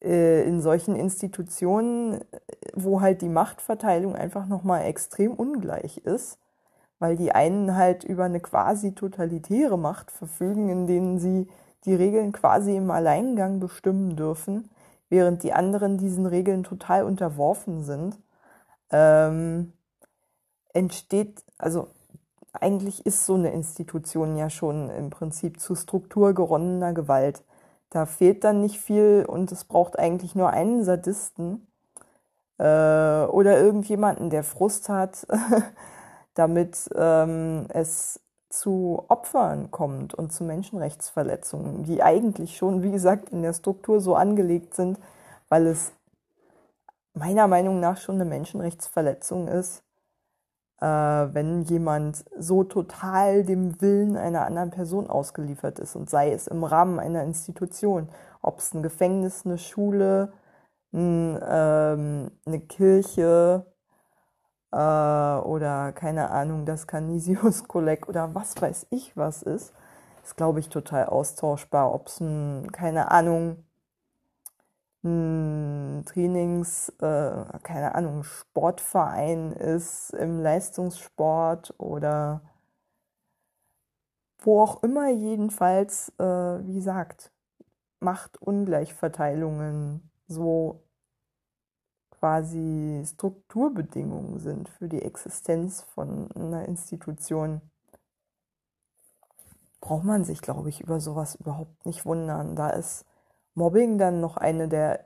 in 0.00 0.60
solchen 0.62 0.96
Institutionen, 0.96 2.24
wo 2.74 3.00
halt 3.00 3.22
die 3.22 3.28
Machtverteilung 3.28 4.14
einfach 4.14 4.46
nochmal 4.46 4.86
extrem 4.86 5.32
ungleich 5.32 5.98
ist, 5.98 6.38
weil 6.98 7.16
die 7.16 7.32
einen 7.32 7.76
halt 7.76 8.04
über 8.04 8.24
eine 8.24 8.40
quasi 8.40 8.94
totalitäre 8.94 9.78
Macht 9.78 10.10
verfügen, 10.10 10.68
in 10.68 10.86
denen 10.86 11.18
sie 11.18 11.48
die 11.84 11.94
Regeln 11.94 12.32
quasi 12.32 12.76
im 12.76 12.90
Alleingang 12.90 13.60
bestimmen 13.60 14.16
dürfen, 14.16 14.70
während 15.08 15.42
die 15.42 15.52
anderen 15.52 15.98
diesen 15.98 16.26
Regeln 16.26 16.62
total 16.62 17.04
unterworfen 17.04 17.82
sind, 17.82 18.18
ähm, 18.90 19.72
entsteht, 20.72 21.42
also 21.58 21.88
eigentlich 22.52 23.06
ist 23.06 23.26
so 23.26 23.34
eine 23.34 23.52
Institution 23.52 24.36
ja 24.36 24.50
schon 24.50 24.90
im 24.90 25.10
Prinzip 25.10 25.60
zu 25.60 25.74
strukturgeronnener 25.74 26.92
Gewalt. 26.92 27.42
Da 27.90 28.06
fehlt 28.06 28.44
dann 28.44 28.60
nicht 28.60 28.78
viel 28.78 29.24
und 29.26 29.50
es 29.50 29.64
braucht 29.64 29.98
eigentlich 29.98 30.34
nur 30.34 30.50
einen 30.50 30.84
Sadisten 30.84 31.66
äh, 32.58 32.62
oder 32.62 33.58
irgendjemanden, 33.58 34.30
der 34.30 34.44
Frust 34.44 34.88
hat, 34.88 35.26
damit 36.34 36.88
ähm, 36.94 37.66
es 37.68 38.20
zu 38.48 39.04
Opfern 39.08 39.70
kommt 39.70 40.14
und 40.14 40.32
zu 40.32 40.44
Menschenrechtsverletzungen, 40.44 41.84
die 41.84 42.02
eigentlich 42.02 42.56
schon, 42.56 42.82
wie 42.82 42.90
gesagt, 42.90 43.30
in 43.30 43.42
der 43.42 43.52
Struktur 43.52 44.00
so 44.00 44.14
angelegt 44.14 44.74
sind, 44.74 44.98
weil 45.48 45.66
es 45.66 45.92
meiner 47.14 47.48
Meinung 47.48 47.80
nach 47.80 47.96
schon 47.96 48.16
eine 48.16 48.24
Menschenrechtsverletzung 48.24 49.48
ist, 49.48 49.82
äh, 50.80 50.86
wenn 50.86 51.62
jemand 51.62 52.24
so 52.38 52.64
total 52.64 53.44
dem 53.44 53.80
Willen 53.80 54.16
einer 54.16 54.46
anderen 54.46 54.70
Person 54.70 55.08
ausgeliefert 55.08 55.78
ist 55.78 55.94
und 55.96 56.08
sei 56.08 56.32
es 56.32 56.46
im 56.46 56.64
Rahmen 56.64 56.98
einer 56.98 57.22
Institution, 57.22 58.08
ob 58.42 58.58
es 58.58 58.72
ein 58.74 58.82
Gefängnis, 58.82 59.44
eine 59.44 59.58
Schule, 59.58 60.32
ein, 60.92 61.38
ähm, 61.46 62.30
eine 62.46 62.60
Kirche 62.60 63.66
äh, 64.72 64.76
oder 64.76 65.92
keine 65.92 66.30
Ahnung, 66.30 66.64
das 66.66 66.86
Canisius-Kolleg 66.86 68.08
oder 68.08 68.34
was 68.34 68.60
weiß 68.60 68.86
ich 68.90 69.16
was 69.16 69.42
ist, 69.42 69.72
ist 70.24 70.36
glaube 70.36 70.60
ich 70.60 70.68
total 70.70 71.06
austauschbar, 71.06 71.92
ob 71.94 72.08
es 72.08 72.20
ein, 72.20 72.70
keine 72.72 73.10
Ahnung, 73.10 73.64
Trainings, 75.02 76.90
äh, 77.00 77.44
keine 77.62 77.94
Ahnung, 77.94 78.22
Sportverein 78.22 79.52
ist 79.52 80.10
im 80.10 80.40
Leistungssport 80.40 81.74
oder 81.78 82.42
wo 84.40 84.62
auch 84.62 84.82
immer 84.82 85.10
jedenfalls, 85.10 86.10
äh, 86.18 86.66
wie 86.66 86.74
gesagt, 86.74 87.32
Machtungleichverteilungen 88.00 90.10
so 90.26 90.82
quasi 92.10 93.02
Strukturbedingungen 93.06 94.38
sind 94.38 94.68
für 94.68 94.88
die 94.88 95.02
Existenz 95.02 95.82
von 95.82 96.30
einer 96.32 96.66
Institution, 96.66 97.60
braucht 99.80 100.04
man 100.04 100.24
sich, 100.24 100.42
glaube 100.42 100.68
ich, 100.68 100.82
über 100.82 101.00
sowas 101.00 101.36
überhaupt 101.36 101.86
nicht 101.86 102.04
wundern. 102.04 102.54
Da 102.54 102.70
ist 102.70 103.06
Mobbing 103.60 103.98
dann 103.98 104.20
noch 104.20 104.38
eine 104.38 104.68
der, 104.68 105.04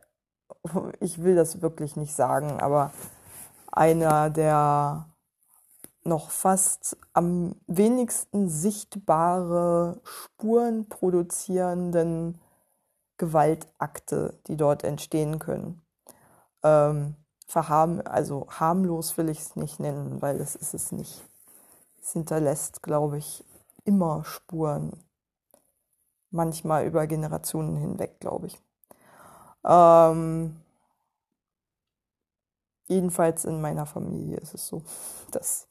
ich 1.00 1.22
will 1.22 1.34
das 1.34 1.60
wirklich 1.60 1.96
nicht 1.96 2.14
sagen, 2.14 2.60
aber 2.60 2.92
einer 3.72 4.30
der 4.30 5.08
noch 6.04 6.30
fast 6.30 6.96
am 7.14 7.56
wenigsten 7.66 8.48
sichtbare 8.48 10.00
Spuren 10.04 10.88
produzierenden 10.88 12.38
Gewaltakte, 13.16 14.38
die 14.46 14.56
dort 14.56 14.84
entstehen 14.84 15.40
können. 15.40 15.82
Ähm, 16.62 17.16
verharm, 17.48 18.02
also 18.04 18.46
harmlos 18.50 19.16
will 19.18 19.30
ich 19.30 19.40
es 19.40 19.56
nicht 19.56 19.80
nennen, 19.80 20.22
weil 20.22 20.38
das 20.38 20.54
ist 20.54 20.74
es 20.74 20.92
nicht. 20.92 21.24
Es 22.00 22.12
hinterlässt, 22.12 22.82
glaube 22.82 23.18
ich, 23.18 23.44
immer 23.84 24.24
Spuren 24.24 24.92
manchmal 26.34 26.86
über 26.86 27.06
Generationen 27.06 27.76
hinweg, 27.76 28.20
glaube 28.20 28.48
ich. 28.48 28.60
Ähm, 29.64 30.56
jedenfalls 32.86 33.44
in 33.44 33.60
meiner 33.60 33.86
Familie 33.86 34.36
ist 34.38 34.54
es 34.54 34.66
so, 34.66 34.82
dass 35.30 35.68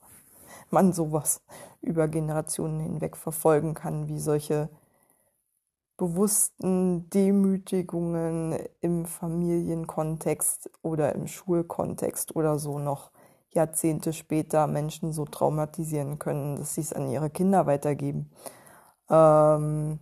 man 0.70 0.94
sowas 0.94 1.42
über 1.82 2.08
Generationen 2.08 2.80
hinweg 2.80 3.16
verfolgen 3.18 3.74
kann, 3.76 4.08
wie 4.08 4.20
solche 4.20 4.70
bewussten 5.98 7.10
Demütigungen 7.12 8.58
im 8.82 9.06
Familienkontext 9.06 10.72
oder 10.82 11.14
im 11.14 11.28
Schulkontext 11.28 12.36
oder 12.36 12.58
so 12.58 12.80
noch 12.80 13.12
Jahrzehnte 13.52 14.14
später 14.14 14.66
Menschen 14.66 15.14
so 15.14 15.26
traumatisieren 15.26 16.18
können, 16.18 16.58
dass 16.58 16.74
sie 16.76 16.82
es 16.82 16.94
an 16.94 17.10
ihre 17.10 17.30
Kinder 17.30 17.68
weitergeben. 17.68 18.32
Ähm, 19.10 20.00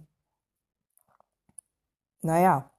naja. 2.21 2.69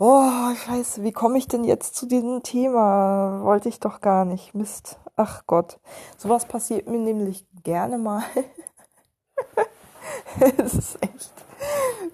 Oh, 0.00 0.54
scheiße, 0.54 1.02
wie 1.02 1.12
komme 1.12 1.38
ich 1.38 1.48
denn 1.48 1.64
jetzt 1.64 1.96
zu 1.96 2.06
diesem 2.06 2.42
Thema? 2.44 3.40
Wollte 3.42 3.68
ich 3.68 3.80
doch 3.80 4.00
gar 4.00 4.24
nicht. 4.24 4.54
Mist. 4.54 4.98
Ach 5.16 5.42
Gott. 5.46 5.80
Sowas 6.16 6.46
passiert 6.46 6.88
mir 6.88 6.98
nämlich 6.98 7.46
gerne 7.64 7.98
mal. 7.98 8.22
es 10.58 10.74
ist 10.74 11.02
echt 11.02 11.32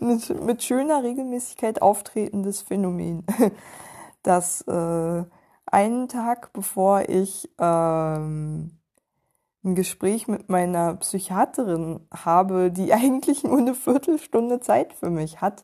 mit, 0.01 0.43
mit, 0.43 0.63
schöner 0.63 1.03
Regelmäßigkeit 1.03 1.83
auftretendes 1.83 2.63
Phänomen, 2.63 3.25
dass 4.23 4.63
äh, 4.63 5.25
einen 5.67 6.09
Tag 6.09 6.53
bevor 6.53 7.09
ich 7.09 7.51
ähm, 7.59 8.79
ein 9.65 9.75
Gespräch 9.75 10.29
mit 10.29 10.49
meiner 10.49 10.95
Psychiaterin 10.97 12.07
habe, 12.13 12.71
die 12.71 12.93
eigentlich 12.93 13.43
nur 13.45 13.59
eine 13.59 13.75
Viertelstunde 13.75 14.61
Zeit 14.61 14.93
für 14.93 15.11
mich 15.11 15.41
hat, 15.41 15.63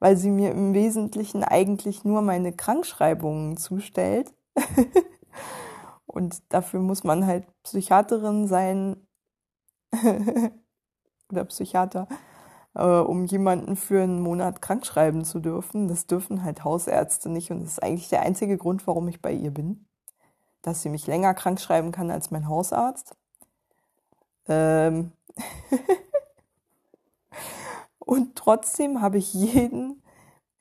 weil 0.00 0.16
sie 0.16 0.30
mir 0.30 0.50
im 0.50 0.74
Wesentlichen 0.74 1.44
eigentlich 1.44 2.04
nur 2.04 2.22
meine 2.22 2.52
Krankschreibungen 2.52 3.56
zustellt. 3.56 4.32
Und 6.06 6.42
dafür 6.52 6.80
muss 6.80 7.04
man 7.04 7.26
halt 7.26 7.46
Psychiaterin 7.62 8.48
sein 8.48 9.06
oder 11.30 11.44
Psychiater, 11.44 12.08
äh, 12.74 12.82
um 12.82 13.24
jemanden 13.26 13.76
für 13.76 14.02
einen 14.02 14.20
Monat 14.20 14.62
krankschreiben 14.62 15.24
zu 15.24 15.38
dürfen. 15.38 15.86
Das 15.86 16.06
dürfen 16.06 16.42
halt 16.42 16.64
Hausärzte 16.64 17.28
nicht 17.28 17.50
und 17.50 17.60
das 17.60 17.72
ist 17.72 17.82
eigentlich 17.82 18.08
der 18.08 18.22
einzige 18.22 18.56
Grund, 18.56 18.86
warum 18.86 19.06
ich 19.08 19.20
bei 19.20 19.32
ihr 19.32 19.50
bin, 19.50 19.86
dass 20.62 20.82
sie 20.82 20.88
mich 20.88 21.06
länger 21.06 21.34
krankschreiben 21.34 21.92
kann 21.92 22.10
als 22.10 22.30
mein 22.30 22.48
Hausarzt. 22.48 23.17
Ähm 24.48 25.12
und 27.98 28.36
trotzdem 28.36 29.00
habe 29.00 29.18
ich 29.18 29.32
jeden, 29.34 30.02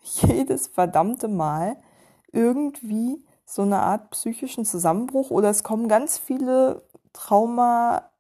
jedes 0.03 0.67
verdammte 0.67 1.27
Mal 1.27 1.77
irgendwie 2.32 3.24
so 3.46 3.62
eine 3.62 3.79
Art 3.79 4.12
psychischen 4.12 4.65
Zusammenbruch 4.65 5.32
oder 5.32 5.50
es 5.50 5.63
kommen 5.63 5.88
ganz 5.88 6.17
viele 6.17 6.84
Trauma, 7.13 8.12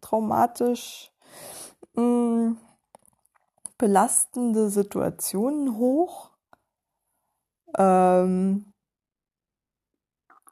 traumatisch 0.00 1.12
mh, 1.94 2.02
mm, 2.02 2.58
belastende 3.78 4.70
Situationen 4.70 5.76
hoch. 5.76 6.30
Ähm, 7.76 8.72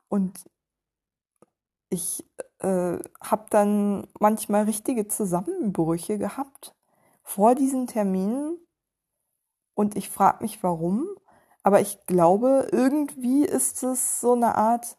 und 0.09 0.45
ich 1.91 2.25
äh, 2.65 2.99
habe 3.21 3.47
dann 3.51 4.07
manchmal 4.19 4.65
richtige 4.65 5.07
Zusammenbrüche 5.07 6.19
gehabt 6.19 6.75
vor 7.23 7.55
diesen 7.55 7.87
Terminen 7.87 8.59
und 9.75 9.97
ich 9.97 10.09
frage 10.09 10.43
mich 10.43 10.63
warum, 10.63 11.07
aber 11.63 11.81
ich 11.81 12.07
glaube, 12.07 12.69
irgendwie 12.73 13.45
ist 13.45 13.83
es 13.83 14.21
so 14.21 14.33
eine 14.33 14.55
Art 14.55 14.97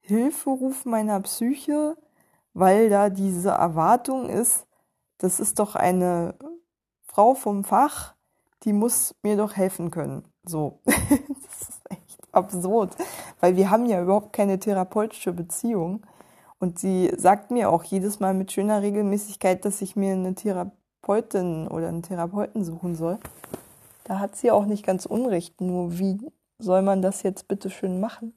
Hilferuf 0.00 0.84
meiner 0.84 1.20
Psyche, 1.20 1.96
weil 2.54 2.88
da 2.88 3.10
diese 3.10 3.50
Erwartung 3.50 4.28
ist, 4.28 4.66
das 5.18 5.40
ist 5.40 5.58
doch 5.58 5.74
eine 5.74 6.34
Frau 7.02 7.34
vom 7.34 7.64
Fach, 7.64 8.14
die 8.62 8.72
muss 8.72 9.14
mir 9.22 9.36
doch 9.36 9.56
helfen 9.56 9.90
können. 9.90 10.24
So. 10.44 10.80
das 10.84 11.68
ist 11.68 11.90
echt 11.90 12.22
absurd, 12.32 12.96
weil 13.40 13.56
wir 13.56 13.70
haben 13.70 13.86
ja 13.86 14.02
überhaupt 14.02 14.32
keine 14.32 14.58
therapeutische 14.58 15.32
Beziehung. 15.32 16.06
Und 16.58 16.78
sie 16.78 17.12
sagt 17.16 17.50
mir 17.50 17.70
auch 17.70 17.84
jedes 17.84 18.20
Mal 18.20 18.34
mit 18.34 18.52
schöner 18.52 18.82
Regelmäßigkeit, 18.82 19.64
dass 19.64 19.82
ich 19.82 19.96
mir 19.96 20.14
eine 20.14 20.34
Therapeutin 20.34 21.68
oder 21.68 21.88
einen 21.88 22.02
Therapeuten 22.02 22.64
suchen 22.64 22.96
soll. 22.96 23.18
Da 24.04 24.18
hat 24.18 24.36
sie 24.36 24.50
auch 24.50 24.64
nicht 24.64 24.86
ganz 24.86 25.04
unrecht. 25.04 25.60
Nur 25.60 25.98
wie 25.98 26.18
soll 26.58 26.82
man 26.82 27.02
das 27.02 27.22
jetzt 27.22 27.48
bitte 27.48 27.70
schön 27.70 28.00
machen? 28.00 28.32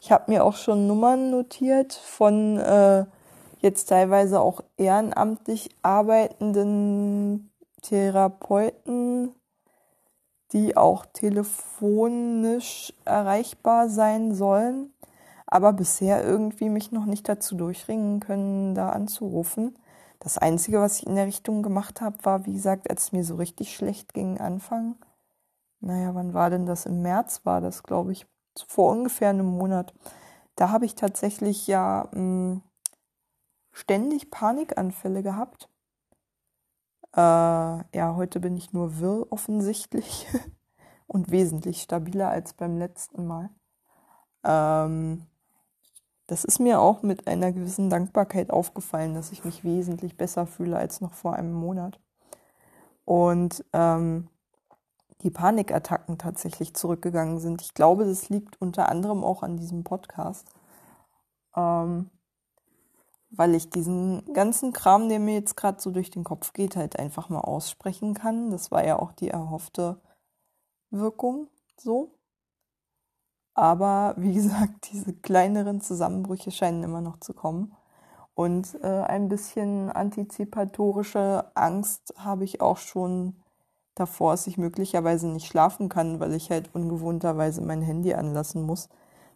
Ich 0.00 0.12
habe 0.12 0.30
mir 0.30 0.44
auch 0.44 0.56
schon 0.56 0.86
Nummern 0.86 1.30
notiert 1.30 1.92
von 1.92 2.58
äh, 2.58 3.04
jetzt 3.60 3.88
teilweise 3.88 4.40
auch 4.40 4.62
ehrenamtlich 4.76 5.70
arbeitenden 5.82 7.50
Therapeuten, 7.82 9.34
die 10.52 10.76
auch 10.76 11.06
telefonisch 11.06 12.92
erreichbar 13.04 13.88
sein 13.88 14.34
sollen, 14.34 14.92
aber 15.50 15.72
bisher 15.72 16.24
irgendwie 16.24 16.70
mich 16.70 16.92
noch 16.92 17.06
nicht 17.06 17.28
dazu 17.28 17.56
durchringen 17.56 18.20
können, 18.20 18.74
da 18.74 18.90
anzurufen. 18.90 19.76
Das 20.20 20.38
Einzige, 20.38 20.80
was 20.80 21.00
ich 21.00 21.06
in 21.06 21.16
der 21.16 21.26
Richtung 21.26 21.62
gemacht 21.62 22.00
habe, 22.00 22.16
war, 22.24 22.46
wie 22.46 22.52
gesagt, 22.52 22.88
als 22.88 23.04
es 23.04 23.12
mir 23.12 23.24
so 23.24 23.34
richtig 23.36 23.74
schlecht 23.74 24.14
ging, 24.14 24.38
Anfang. 24.38 24.96
Naja, 25.80 26.14
wann 26.14 26.34
war 26.34 26.50
denn 26.50 26.66
das? 26.66 26.86
Im 26.86 27.02
März 27.02 27.40
war 27.44 27.60
das, 27.60 27.82
glaube 27.82 28.12
ich, 28.12 28.26
vor 28.66 28.92
ungefähr 28.92 29.30
einem 29.30 29.46
Monat. 29.46 29.94
Da 30.56 30.70
habe 30.70 30.84
ich 30.84 30.94
tatsächlich 30.94 31.66
ja 31.66 32.08
mh, 32.12 32.16
hm, 32.16 32.62
ständig 33.72 34.30
Panikanfälle 34.30 35.22
gehabt. 35.22 35.68
Äh, 37.16 37.18
ja, 37.18 38.14
heute 38.14 38.40
bin 38.40 38.56
ich 38.56 38.72
nur 38.72 39.00
wirr 39.00 39.26
offensichtlich 39.30 40.28
und 41.06 41.30
wesentlich 41.30 41.82
stabiler 41.82 42.28
als 42.28 42.52
beim 42.52 42.76
letzten 42.76 43.26
Mal. 43.26 43.50
Ähm, 44.44 45.26
das 46.30 46.44
ist 46.44 46.60
mir 46.60 46.80
auch 46.80 47.02
mit 47.02 47.26
einer 47.26 47.50
gewissen 47.50 47.90
Dankbarkeit 47.90 48.50
aufgefallen, 48.50 49.14
dass 49.14 49.32
ich 49.32 49.44
mich 49.44 49.64
wesentlich 49.64 50.16
besser 50.16 50.46
fühle 50.46 50.76
als 50.76 51.00
noch 51.00 51.12
vor 51.12 51.34
einem 51.34 51.52
Monat. 51.52 51.98
Und 53.04 53.64
ähm, 53.72 54.28
die 55.22 55.30
Panikattacken 55.30 56.18
tatsächlich 56.18 56.74
zurückgegangen 56.74 57.40
sind. 57.40 57.62
Ich 57.62 57.74
glaube, 57.74 58.04
das 58.04 58.28
liegt 58.28 58.60
unter 58.62 58.88
anderem 58.88 59.24
auch 59.24 59.42
an 59.42 59.56
diesem 59.56 59.82
Podcast. 59.82 60.46
Ähm, 61.56 62.10
weil 63.30 63.56
ich 63.56 63.70
diesen 63.70 64.32
ganzen 64.32 64.72
Kram, 64.72 65.08
der 65.08 65.18
mir 65.18 65.34
jetzt 65.34 65.56
gerade 65.56 65.80
so 65.80 65.90
durch 65.90 66.12
den 66.12 66.22
Kopf 66.22 66.52
geht, 66.52 66.76
halt 66.76 66.96
einfach 66.96 67.28
mal 67.28 67.40
aussprechen 67.40 68.14
kann. 68.14 68.52
Das 68.52 68.70
war 68.70 68.86
ja 68.86 69.00
auch 69.00 69.10
die 69.10 69.30
erhoffte 69.30 70.00
Wirkung 70.90 71.48
so. 71.76 72.14
Aber 73.60 74.14
wie 74.16 74.32
gesagt, 74.34 74.90
diese 74.90 75.12
kleineren 75.12 75.82
Zusammenbrüche 75.82 76.50
scheinen 76.50 76.82
immer 76.82 77.02
noch 77.02 77.20
zu 77.20 77.34
kommen. 77.34 77.76
Und 78.34 78.74
äh, 78.82 79.02
ein 79.02 79.28
bisschen 79.28 79.90
antizipatorische 79.90 81.44
Angst 81.54 82.14
habe 82.16 82.44
ich 82.44 82.62
auch 82.62 82.78
schon 82.78 83.36
davor, 83.94 84.32
dass 84.32 84.46
ich 84.46 84.56
möglicherweise 84.56 85.28
nicht 85.28 85.46
schlafen 85.46 85.90
kann, 85.90 86.20
weil 86.20 86.32
ich 86.32 86.50
halt 86.50 86.74
ungewohnterweise 86.74 87.60
mein 87.60 87.82
Handy 87.82 88.14
anlassen 88.14 88.62
muss, 88.62 88.88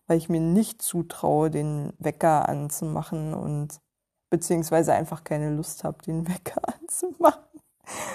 weil 0.06 0.16
ich 0.16 0.30
mir 0.30 0.40
nicht 0.40 0.80
zutraue, 0.80 1.50
den 1.50 1.92
Wecker 1.98 2.48
anzumachen 2.48 3.34
und 3.34 3.78
beziehungsweise 4.30 4.94
einfach 4.94 5.22
keine 5.22 5.54
Lust 5.54 5.84
habe, 5.84 6.02
den 6.02 6.26
Wecker 6.34 6.62
anzumachen 6.80 7.44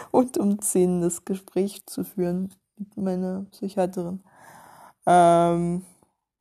und 0.10 0.40
um 0.40 0.60
10 0.60 1.02
das 1.02 1.24
Gespräch 1.24 1.86
zu 1.86 2.04
führen 2.04 2.52
mit 2.78 2.98
meiner 2.98 3.46
Psychiaterin. 3.52 4.24
Ähm 5.06 5.84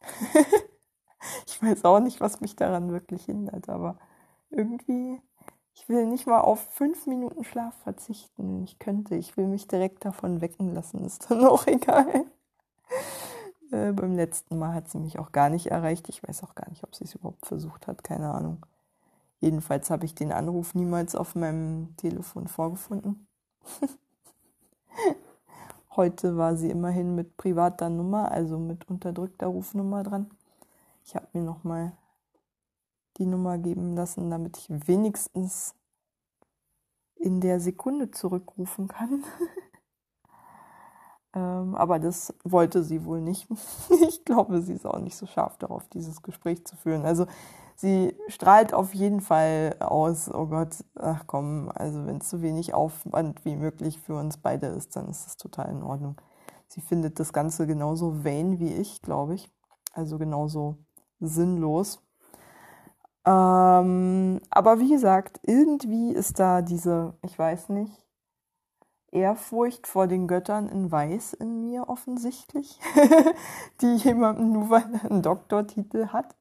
ich 1.47 1.62
weiß 1.62 1.85
auch 1.85 2.01
nicht, 2.01 2.21
was 2.21 2.40
mich 2.40 2.57
daran 2.57 2.92
wirklich 2.92 3.25
hindert, 3.25 3.68
aber 3.68 3.99
irgendwie, 4.51 5.21
ich 5.75 5.88
will 5.88 6.07
nicht 6.07 6.27
mal 6.27 6.40
auf 6.40 6.61
fünf 6.73 7.07
Minuten 7.07 7.44
Schlaf 7.44 7.75
verzichten, 7.83 8.62
ich 8.64 8.79
könnte. 8.79 9.14
Ich 9.14 9.37
will 9.37 9.47
mich 9.47 9.68
direkt 9.68 10.05
davon 10.05 10.40
wecken 10.40 10.75
lassen, 10.75 11.05
ist 11.05 11.31
dann 11.31 11.44
auch 11.47 11.66
egal. 11.66 12.25
Äh, 13.71 13.92
beim 13.92 14.14
letzten 14.14 14.59
Mal 14.59 14.75
hat 14.75 14.88
sie 14.88 14.99
mich 14.99 15.18
auch 15.18 15.33
gar 15.33 15.51
nicht 15.51 15.66
erreicht. 15.66 16.09
Ich 16.09 16.23
weiß 16.27 16.42
auch 16.42 16.55
gar 16.55 16.68
nicht, 16.71 16.85
ob 16.85 16.94
sie 16.94 17.05
es 17.05 17.14
überhaupt 17.14 17.47
versucht 17.47 17.87
hat, 17.87 18.03
keine 18.05 18.33
Ahnung. 18.33 18.64
Jedenfalls 19.40 19.90
habe 19.90 20.05
ich 20.05 20.14
den 20.14 20.33
Anruf 20.33 20.75
niemals 20.75 21.14
auf 21.14 21.35
meinem 21.35 21.94
Telefon 21.97 22.49
vorgefunden. 22.49 23.27
Heute 25.99 26.37
war 26.37 26.55
sie 26.55 26.71
immerhin 26.71 27.17
mit 27.17 27.37
privater 27.37 27.91
Nummer, 27.91 28.31
also 28.31 28.57
mit 28.57 28.89
unterdrückter 28.89 29.49
Rufnummer 29.49 30.05
dran. 30.05 30.31
Ich 31.05 31.17
habe 31.17 31.27
mir 31.33 31.43
nochmal 31.43 31.93
die 33.17 33.27
Nummer 33.27 33.59
geben 33.59 33.97
lassen, 33.97 34.31
damit 34.31 34.59
ich 34.59 34.69
wenigstens 34.87 35.75
in 37.17 37.41
der 37.41 37.59
Sekunde 37.59 38.13
zurückrufen 38.13 38.87
kann. 38.87 39.25
ähm, 41.35 41.75
aber 41.75 41.99
das 41.99 42.33
wollte 42.45 42.85
sie 42.85 43.05
wohl 43.05 43.21
nicht. 43.21 43.49
ich 44.09 44.25
glaube, 44.25 44.63
sie 44.63 44.75
ist 44.75 44.87
auch 44.87 45.01
nicht 45.01 45.17
so 45.17 45.27
scharf 45.27 45.59
darauf, 45.59 45.89
dieses 45.89 46.23
Gespräch 46.23 46.65
zu 46.65 46.77
führen. 46.77 47.05
Also 47.05 47.27
sie 47.79 48.17
strahlt 48.27 48.75
auf 48.75 48.93
jeden 48.93 49.21
Fall 49.21 49.77
aus, 49.79 50.29
oh 50.33 50.47
Gott, 50.47 50.85
ach 50.97 51.25
komm, 51.27 51.71
also 51.75 52.07
wenn 52.07 52.19
es 52.19 52.29
so 52.29 52.43
wenig 52.43 52.75
Aufwand 52.75 53.45
wie 53.45 53.57
möglich 53.57 54.01
für 54.01 54.17
uns 54.17 54.37
beide 54.37 54.67
ist, 54.67 54.97
dann 54.97 55.09
ist 55.09 55.27
das 55.27 55.37
total 55.37 55.71
in 55.71 55.83
Ordnung. 55.83 56.17
Sie 56.67 56.81
findet 56.81 57.21
das 57.21 57.33
Ganze 57.33 57.67
genauso 57.67 58.25
vain 58.25 58.59
wie 58.59 58.73
ich, 58.73 59.01
glaube 59.01 59.35
ich. 59.35 59.51
Also 59.93 60.19
genauso 60.19 60.77
sinnlos. 61.21 62.03
Ähm, 63.25 64.41
aber 64.51 64.81
wie 64.81 64.91
gesagt, 64.91 65.41
irgendwie 65.45 66.12
ist 66.12 66.38
da 66.41 66.62
diese, 66.62 67.14
ich 67.23 67.38
weiß 67.38 67.69
nicht, 67.71 67.93
Ehrfurcht 69.12 69.87
vor 69.87 70.07
den 70.07 70.27
Göttern 70.27 70.69
in 70.69 70.91
Weiß 70.91 71.33
in 71.33 71.61
mir 71.61 71.88
offensichtlich, 71.88 72.81
die 73.81 73.97
jemandem 73.97 74.53
nur 74.53 74.71
weil 74.71 74.95
er 74.95 75.11
einen 75.11 75.23
Doktortitel 75.23 76.09
hat 76.09 76.38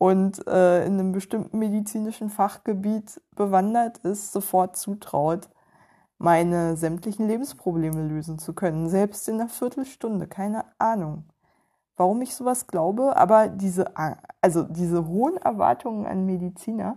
und 0.00 0.46
äh, 0.46 0.86
in 0.86 0.94
einem 0.94 1.12
bestimmten 1.12 1.58
medizinischen 1.58 2.30
Fachgebiet 2.30 3.20
bewandert 3.36 3.98
ist, 3.98 4.32
sofort 4.32 4.78
zutraut, 4.78 5.50
meine 6.16 6.78
sämtlichen 6.78 7.28
Lebensprobleme 7.28 8.08
lösen 8.08 8.38
zu 8.38 8.54
können, 8.54 8.88
selbst 8.88 9.28
in 9.28 9.34
einer 9.34 9.50
Viertelstunde, 9.50 10.26
keine 10.26 10.64
Ahnung. 10.78 11.24
Warum 11.98 12.22
ich 12.22 12.34
sowas 12.34 12.66
glaube, 12.66 13.14
aber 13.14 13.48
diese, 13.48 13.92
also 14.40 14.62
diese 14.62 15.06
hohen 15.06 15.36
Erwartungen 15.36 16.06
an 16.06 16.24
Mediziner 16.24 16.96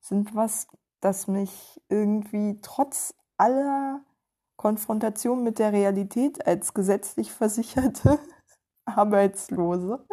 sind 0.00 0.34
was, 0.34 0.68
das 1.00 1.28
mich 1.28 1.78
irgendwie 1.90 2.58
trotz 2.62 3.14
aller 3.36 4.00
Konfrontation 4.56 5.42
mit 5.42 5.58
der 5.58 5.74
Realität 5.74 6.46
als 6.46 6.72
gesetzlich 6.72 7.32
versicherte 7.32 8.18
Arbeitslose 8.84 10.04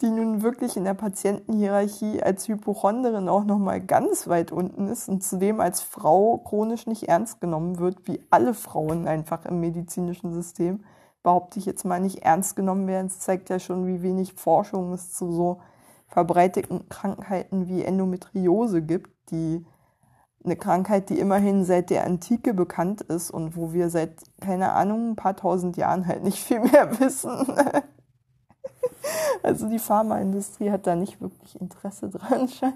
die 0.00 0.10
nun 0.10 0.42
wirklich 0.42 0.76
in 0.76 0.84
der 0.84 0.94
Patientenhierarchie 0.94 2.22
als 2.22 2.46
Hypochonderin 2.46 3.28
auch 3.28 3.44
nochmal 3.44 3.80
ganz 3.80 4.28
weit 4.28 4.52
unten 4.52 4.86
ist 4.88 5.08
und 5.08 5.24
zudem 5.24 5.60
als 5.60 5.80
Frau 5.80 6.38
chronisch 6.38 6.86
nicht 6.86 7.08
ernst 7.08 7.40
genommen 7.40 7.78
wird, 7.78 8.06
wie 8.06 8.20
alle 8.30 8.54
Frauen 8.54 9.08
einfach 9.08 9.44
im 9.44 9.60
medizinischen 9.60 10.32
System, 10.32 10.84
behaupte 11.22 11.58
ich 11.58 11.66
jetzt 11.66 11.84
mal 11.84 12.00
nicht 12.00 12.22
ernst 12.22 12.54
genommen 12.54 12.86
werden. 12.86 13.08
Es 13.08 13.18
zeigt 13.18 13.50
ja 13.50 13.58
schon, 13.58 13.86
wie 13.86 14.02
wenig 14.02 14.34
Forschung 14.34 14.92
es 14.92 15.12
zu 15.12 15.32
so 15.32 15.60
verbreiteten 16.06 16.88
Krankheiten 16.88 17.68
wie 17.68 17.82
Endometriose 17.82 18.82
gibt, 18.82 19.10
die 19.30 19.66
eine 20.48 20.56
Krankheit, 20.56 21.10
die 21.10 21.18
immerhin 21.18 21.64
seit 21.64 21.90
der 21.90 22.04
Antike 22.04 22.54
bekannt 22.54 23.02
ist 23.02 23.30
und 23.30 23.56
wo 23.56 23.72
wir 23.72 23.90
seit, 23.90 24.14
keine 24.40 24.72
Ahnung, 24.72 25.10
ein 25.10 25.16
paar 25.16 25.36
tausend 25.36 25.76
Jahren 25.76 26.06
halt 26.06 26.24
nicht 26.24 26.42
viel 26.42 26.60
mehr 26.60 26.98
wissen. 27.00 27.54
Also 29.42 29.68
die 29.68 29.78
Pharmaindustrie 29.78 30.70
hat 30.70 30.86
da 30.86 30.96
nicht 30.96 31.20
wirklich 31.20 31.60
Interesse 31.60 32.08
dran, 32.08 32.48
scheint. 32.48 32.74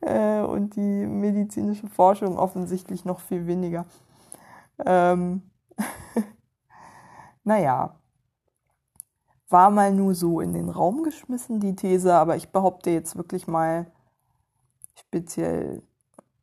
Äh, 0.00 0.40
und 0.40 0.76
die 0.76 1.06
medizinische 1.06 1.88
Forschung 1.88 2.38
offensichtlich 2.38 3.04
noch 3.04 3.20
viel 3.20 3.46
weniger. 3.46 3.86
Ähm 4.84 5.42
naja. 7.44 7.98
war 9.48 9.70
mal 9.70 9.92
nur 9.92 10.14
so 10.14 10.40
in 10.40 10.52
den 10.52 10.68
Raum 10.68 11.02
geschmissen, 11.02 11.60
die 11.60 11.76
These, 11.76 12.14
aber 12.14 12.36
ich 12.36 12.50
behaupte 12.50 12.90
jetzt 12.90 13.16
wirklich 13.16 13.46
mal 13.46 13.86
speziell, 14.98 15.82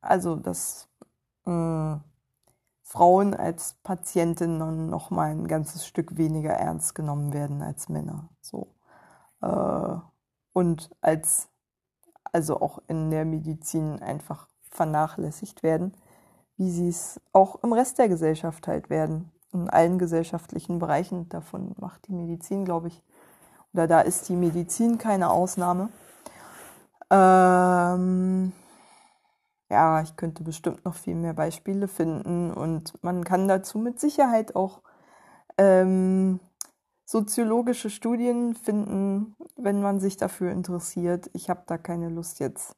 also 0.03 0.35
dass 0.35 0.87
hm, 1.45 2.01
Frauen 2.83 3.33
als 3.33 3.75
Patientinnen 3.83 4.89
noch 4.89 5.09
mal 5.09 5.31
ein 5.31 5.47
ganzes 5.47 5.85
Stück 5.85 6.17
weniger 6.17 6.51
ernst 6.51 6.93
genommen 6.95 7.33
werden 7.33 7.61
als 7.61 7.89
Männer. 7.89 8.29
So. 8.41 8.67
Äh, 9.41 9.95
und 10.53 10.91
als 11.01 11.49
also 12.31 12.61
auch 12.61 12.81
in 12.87 13.11
der 13.11 13.25
Medizin 13.25 14.01
einfach 14.01 14.47
vernachlässigt 14.69 15.63
werden, 15.63 15.93
wie 16.57 16.69
sie 16.71 16.89
es 16.89 17.21
auch 17.31 17.63
im 17.63 17.73
Rest 17.73 17.99
der 17.99 18.09
Gesellschaft 18.09 18.67
halt 18.67 18.89
werden. 18.89 19.31
In 19.53 19.69
allen 19.69 19.99
gesellschaftlichen 19.99 20.79
Bereichen. 20.79 21.29
Davon 21.29 21.75
macht 21.79 22.07
die 22.07 22.13
Medizin, 22.13 22.65
glaube 22.65 22.87
ich, 22.87 23.03
oder 23.71 23.87
da 23.87 24.01
ist 24.01 24.29
die 24.29 24.35
Medizin 24.35 24.97
keine 24.97 25.29
Ausnahme. 25.29 25.89
Ähm, 27.09 28.51
ja, 29.73 30.01
ich 30.01 30.15
könnte 30.15 30.43
bestimmt 30.43 30.85
noch 30.85 30.95
viel 30.95 31.15
mehr 31.15 31.33
Beispiele 31.33 31.87
finden 31.87 32.51
und 32.53 32.93
man 33.03 33.23
kann 33.23 33.47
dazu 33.47 33.79
mit 33.79 33.99
Sicherheit 33.99 34.55
auch 34.55 34.81
ähm, 35.57 36.39
soziologische 37.05 37.89
Studien 37.89 38.55
finden, 38.55 39.35
wenn 39.57 39.81
man 39.81 39.99
sich 39.99 40.17
dafür 40.17 40.51
interessiert. 40.51 41.29
Ich 41.33 41.49
habe 41.49 41.63
da 41.65 41.77
keine 41.77 42.09
Lust 42.09 42.39
jetzt 42.39 42.75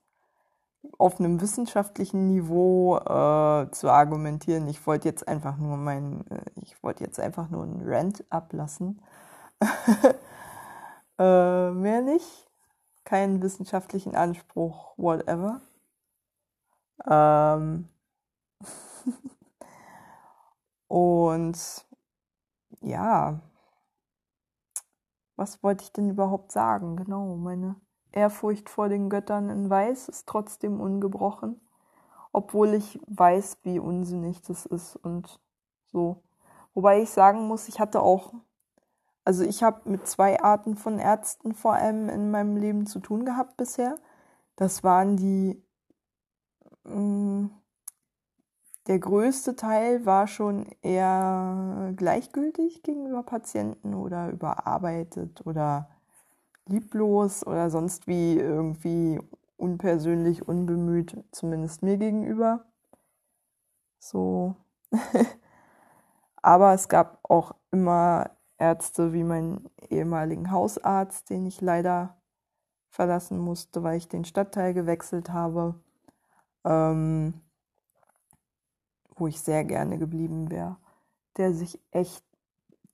auf 0.98 1.20
einem 1.20 1.42
wissenschaftlichen 1.42 2.28
Niveau 2.28 2.98
äh, 2.98 3.72
zu 3.72 3.90
argumentieren. 3.90 4.68
Ich 4.68 4.86
wollte 4.88 5.10
jetzt 5.10 5.28
einfach 5.28 5.58
nur 5.58 5.78
mein, 5.78 6.26
äh, 6.30 6.44
ich 6.62 6.82
wollte 6.82 7.04
jetzt 7.04 7.20
einfach 7.20 7.50
nur 7.50 7.64
einen 7.64 7.82
Rant 7.84 8.24
ablassen. 8.30 9.02
äh, 11.20 11.72
mehr 11.72 12.02
nicht. 12.02 12.48
Keinen 13.04 13.42
wissenschaftlichen 13.42 14.16
Anspruch, 14.16 14.94
whatever. 14.98 15.62
Ähm 17.08 17.90
Und 20.88 21.86
ja, 22.82 23.42
was 25.36 25.62
wollte 25.64 25.84
ich 25.84 25.92
denn 25.92 26.10
überhaupt 26.10 26.52
sagen? 26.52 26.96
Genau, 26.96 27.36
meine 27.36 27.76
Ehrfurcht 28.12 28.70
vor 28.70 28.88
den 28.88 29.10
Göttern 29.10 29.50
in 29.50 29.70
Weiß 29.70 30.08
ist 30.08 30.28
trotzdem 30.28 30.80
ungebrochen, 30.80 31.60
obwohl 32.32 32.74
ich 32.74 33.00
weiß, 33.08 33.58
wie 33.64 33.80
unsinnig 33.80 34.42
das 34.44 34.66
ist 34.66 34.96
und 34.96 35.40
so. 35.86 36.24
Wobei 36.74 37.02
ich 37.02 37.10
sagen 37.10 37.48
muss, 37.48 37.68
ich 37.68 37.80
hatte 37.80 38.02
auch, 38.02 38.34
also 39.26 39.44
ich 39.44 39.64
habe 39.64 39.90
mit 39.90 40.08
zwei 40.08 40.42
Arten 40.42 40.78
von 40.78 41.00
Ärzten 41.00 41.54
vor 41.54 41.74
allem 41.74 42.10
in 42.10 42.32
meinem 42.32 42.58
Leben 42.58 42.86
zu 42.86 43.00
tun 43.00 43.26
gehabt 43.26 43.58
bisher. 43.58 43.98
Das 44.56 44.84
waren 44.84 45.18
die 45.18 45.62
der 48.88 49.00
größte 49.00 49.56
Teil 49.56 50.06
war 50.06 50.28
schon 50.28 50.68
eher 50.82 51.94
gleichgültig 51.96 52.84
gegenüber 52.84 53.24
Patienten 53.24 53.96
oder 53.96 54.30
überarbeitet 54.30 55.46
oder 55.46 55.90
lieblos 56.68 57.46
oder 57.46 57.70
sonst 57.70 58.08
wie 58.08 58.36
irgendwie 58.38 59.20
unpersönlich, 59.58 60.48
unbemüht, 60.48 61.24
zumindest 61.32 61.82
mir 61.82 61.98
gegenüber. 61.98 62.66
So. 64.00 64.56
Aber 66.42 66.74
es 66.74 66.90
gab 66.90 67.20
auch 67.24 67.56
immer 67.72 68.30
Ärzte 68.58 69.14
wie 69.14 69.24
meinen 69.24 69.70
ehemaligen 69.90 70.52
Hausarzt, 70.52 71.30
den 71.30 71.46
ich 71.46 71.62
leider 71.62 72.18
verlassen 72.90 73.40
musste, 73.40 73.84
weil 73.84 73.98
ich 73.98 74.08
den 74.08 74.26
Stadtteil 74.26 74.74
gewechselt 74.74 75.32
habe. 75.32 75.76
Ähm, 76.66 77.34
wo 79.16 79.28
ich 79.28 79.40
sehr 79.42 79.64
gerne 79.64 79.98
geblieben 79.98 80.52
wäre, 80.52 80.78
der 81.38 81.54
sich 81.54 81.80
echt 81.92 82.26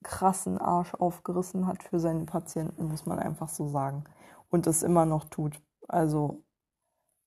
krassen 0.02 0.58
Arsch 0.58 0.94
aufgerissen 0.94 1.66
hat 1.66 1.82
für 1.82 1.98
seine 1.98 2.24
Patienten, 2.24 2.86
muss 2.86 3.06
man 3.06 3.18
einfach 3.18 3.48
so 3.48 3.68
sagen. 3.68 4.04
Und 4.50 4.66
es 4.66 4.82
immer 4.82 5.06
noch 5.06 5.24
tut. 5.24 5.60
Also 5.88 6.44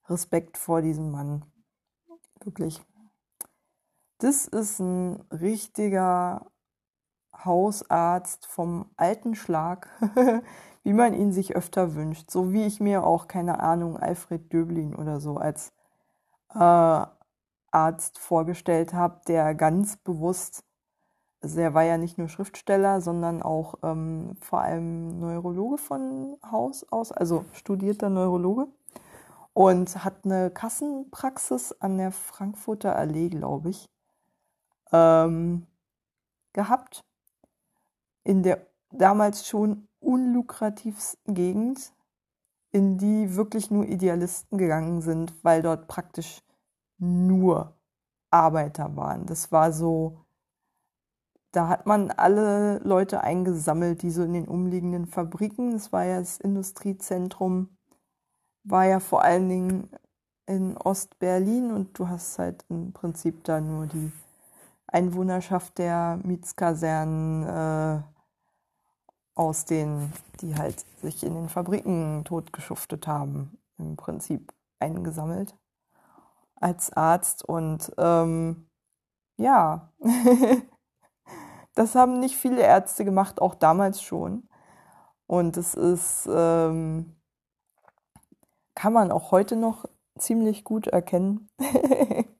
Respekt 0.08 0.58
vor 0.58 0.82
diesem 0.82 1.12
Mann. 1.12 1.46
Wirklich. 2.44 2.82
Das 4.20 4.48
ist 4.48 4.80
ein 4.80 5.22
richtiger 5.32 6.52
Hausarzt 7.44 8.46
vom 8.46 8.90
alten 8.96 9.36
Schlag, 9.36 9.90
wie 10.84 10.94
man 10.94 11.14
ihn 11.14 11.34
sich 11.34 11.56
öfter 11.56 11.96
wünscht. 11.96 12.32
So 12.32 12.54
wie 12.54 12.66
ich 12.66 12.80
mir 12.80 13.04
auch, 13.04 13.28
keine 13.28 13.60
Ahnung, 13.60 13.98
Alfred 13.98 14.54
Döblin 14.54 14.96
oder 14.96 15.20
so 15.20 15.38
als 15.38 15.75
äh, 16.54 17.06
Arzt 17.72 18.20
vorgestellt 18.20 18.94
habe, 18.94 19.22
der 19.28 19.54
ganz 19.56 19.98
bewusst, 19.98 20.64
also 21.42 21.60
er 21.60 21.74
war 21.74 21.84
ja 21.84 21.98
nicht 21.98 22.18
nur 22.18 22.30
Schriftsteller, 22.30 23.02
sondern 23.02 23.42
auch 23.42 23.76
ähm, 23.84 24.38
vor 24.40 24.62
allem 24.62 25.20
Neurologe 25.20 25.78
von 25.78 26.38
Haus 26.50 26.86
aus, 26.90 27.12
also 27.12 27.46
studierter 27.54 28.10
Neurologe 28.10 28.68
und 29.56 30.04
hat 30.04 30.26
eine 30.26 30.52
Kassenpraxis 30.52 31.72
an 31.80 31.98
der 31.98 32.12
Frankfurter 32.12 32.96
Allee, 32.96 33.30
glaube 33.30 33.70
ich, 33.70 33.90
ähm, 34.92 35.66
gehabt. 36.52 37.06
In 38.26 38.44
der 38.44 38.68
damals 38.92 39.48
schon 39.48 39.88
unlukrativsten 40.02 41.34
Gegend, 41.34 41.94
in 42.76 42.98
die 42.98 43.38
wirklich 43.38 43.72
nur 43.72 43.86
Idealisten 43.86 44.58
gegangen 44.58 45.00
sind, 45.02 45.34
weil 45.46 45.62
dort 45.62 45.88
praktisch 45.88 46.44
nur 46.98 47.74
Arbeiter 48.32 48.98
waren. 48.98 49.26
Das 49.26 49.54
war 49.54 49.72
so, 49.72 50.26
da 51.54 51.70
hat 51.70 51.86
man 51.86 52.12
alle 52.12 52.80
Leute 52.80 53.22
eingesammelt, 53.22 54.02
die 54.02 54.12
so 54.12 54.24
in 54.24 54.34
den 54.34 54.50
umliegenden 54.50 55.06
Fabriken, 55.06 55.72
das 55.72 55.94
war 55.94 56.04
ja 56.04 56.20
das 56.20 56.38
Industriezentrum, 56.38 57.70
war 58.66 58.84
ja 58.84 59.00
vor 59.00 59.24
allen 59.24 59.48
Dingen 59.48 59.90
in 60.46 60.76
Ostberlin 60.76 61.72
und 61.72 61.98
du 61.98 62.10
hast 62.10 62.40
halt 62.40 62.66
im 62.68 62.92
Prinzip 62.92 63.46
da 63.46 63.62
nur 63.62 63.88
die 63.88 64.12
Einwohnerschaft 64.88 65.78
der 65.78 66.20
Mietskasernen 66.24 67.44
äh, 67.44 68.15
aus 69.36 69.66
den, 69.66 70.12
die 70.42 70.56
halt 70.56 70.86
sich 71.02 71.24
in 71.24 71.36
den 71.36 71.50
Fabriken 71.50 72.24
totgeschuftet 72.24 73.08
haben, 73.08 73.58
im 73.78 73.98
Prinzip 73.98 74.54
eingesammelt 74.80 75.56
als 76.56 76.92
Arzt 76.94 77.44
und 77.44 77.92
ähm, 77.98 78.68
ja, 79.38 79.92
das 81.76 81.96
haben 81.96 82.20
nicht 82.20 82.38
viele 82.38 82.62
Ärzte 82.62 83.04
gemacht, 83.04 83.42
auch 83.42 83.56
damals 83.56 84.02
schon. 84.02 84.48
Und 85.28 85.58
es 85.58 85.74
ist, 85.74 86.30
ähm, 86.32 87.16
kann 88.76 88.94
man 88.94 89.12
auch 89.12 89.32
heute 89.32 89.56
noch 89.56 89.86
ziemlich 90.18 90.64
gut 90.64 90.88
erkennen. 90.88 91.50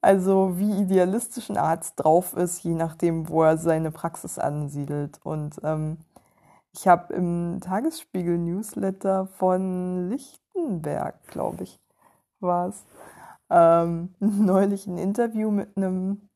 also 0.00 0.58
wie 0.58 0.82
idealistisch 0.82 1.50
ein 1.50 1.56
Arzt 1.56 1.94
drauf 1.96 2.36
ist, 2.36 2.62
je 2.62 2.74
nachdem, 2.74 3.28
wo 3.28 3.42
er 3.42 3.58
seine 3.58 3.90
Praxis 3.90 4.38
ansiedelt. 4.38 5.20
Und 5.24 5.60
ähm, 5.62 5.98
ich 6.72 6.86
habe 6.88 7.12
im 7.14 7.60
Tagesspiegel-Newsletter 7.60 9.26
von 9.26 10.08
Lichtenberg, 10.10 11.22
glaube 11.28 11.64
ich, 11.64 11.80
war 12.40 12.68
es, 12.68 12.84
ähm, 13.50 14.14
neulich 14.20 14.86
ein 14.86 14.98
Interview 14.98 15.50
mit 15.50 15.76
einem 15.76 16.28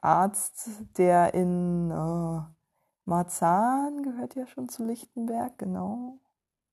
Arzt, 0.00 0.70
der 0.96 1.34
in 1.34 1.90
äh, 1.90 2.40
Marzahn 3.04 4.02
gehört 4.02 4.34
ja 4.34 4.46
schon 4.46 4.68
zu 4.68 4.84
Lichtenberg, 4.84 5.58
genau. 5.58 6.18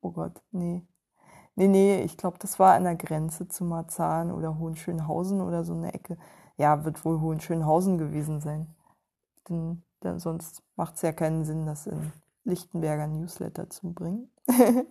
Oh 0.02 0.12
Gott, 0.12 0.42
nee. 0.52 0.86
Nee, 1.60 1.68
nee, 1.68 2.04
ich 2.04 2.18
glaube, 2.18 2.38
das 2.40 2.60
war 2.60 2.76
an 2.76 2.84
der 2.84 2.96
Grenze 2.96 3.48
zu 3.48 3.66
Marzahn 3.66 4.32
oder 4.32 4.60
Hohenschönhausen 4.60 5.42
oder 5.42 5.64
so 5.64 5.74
eine 5.74 5.92
Ecke. 5.92 6.16
Ja, 6.56 6.86
wird 6.86 7.04
wohl 7.04 7.20
Hohenschönhausen 7.20 7.98
gewesen 7.98 8.42
sein. 8.42 8.68
Denn, 9.50 9.82
denn 10.04 10.20
sonst 10.20 10.62
macht 10.76 10.96
es 10.98 11.02
ja 11.02 11.12
keinen 11.14 11.46
Sinn, 11.46 11.66
das 11.66 11.88
in 11.88 12.12
Lichtenberger 12.44 13.08
Newsletter 13.08 13.72
zu 13.72 13.92
bringen. 13.92 14.30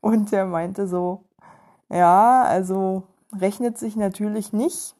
Und 0.00 0.32
der 0.32 0.46
meinte 0.46 0.88
so, 0.88 1.26
ja, 1.90 2.44
also 2.44 3.02
rechnet 3.38 3.76
sich 3.76 3.94
natürlich 3.94 4.54
nicht. 4.54 4.96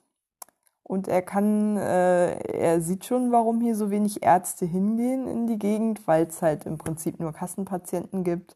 Und 0.83 1.09
er 1.09 1.23
kann, 1.23 1.79
äh, 1.79 2.41
er 2.43 2.83
sieht 2.83 3.07
schon, 3.07 3.33
warum 3.33 3.63
hier 3.63 3.75
so 3.75 3.91
wenig 3.91 4.23
Ärzte 4.23 4.67
hingehen 4.67 5.27
in 5.29 5.47
die 5.47 5.59
Gegend, 5.59 6.07
weil 6.07 6.27
es 6.27 6.43
halt 6.43 6.67
im 6.67 6.77
Prinzip 6.77 7.21
nur 7.21 7.33
Kassenpatienten 7.33 8.23
gibt 8.23 8.55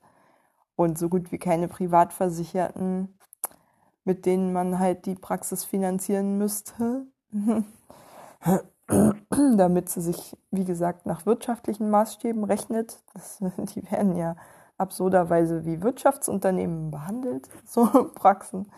und 0.76 0.98
so 0.98 1.08
gut 1.08 1.32
wie 1.32 1.38
keine 1.38 1.68
Privatversicherten, 1.68 3.18
mit 4.04 4.26
denen 4.26 4.52
man 4.52 4.78
halt 4.78 5.06
die 5.06 5.14
Praxis 5.14 5.64
finanzieren 5.64 6.38
müsste. 6.38 7.06
damit 9.56 9.88
sie 9.88 10.00
sich, 10.00 10.36
wie 10.50 10.64
gesagt, 10.64 11.06
nach 11.06 11.26
wirtschaftlichen 11.26 11.90
Maßstäben 11.90 12.44
rechnet. 12.44 13.02
Das, 13.14 13.38
die 13.74 13.90
werden 13.90 14.16
ja 14.16 14.36
absurderweise 14.78 15.64
wie 15.64 15.82
Wirtschaftsunternehmen 15.82 16.90
behandelt, 16.90 17.48
so 17.64 17.86
Praxen, 18.14 18.70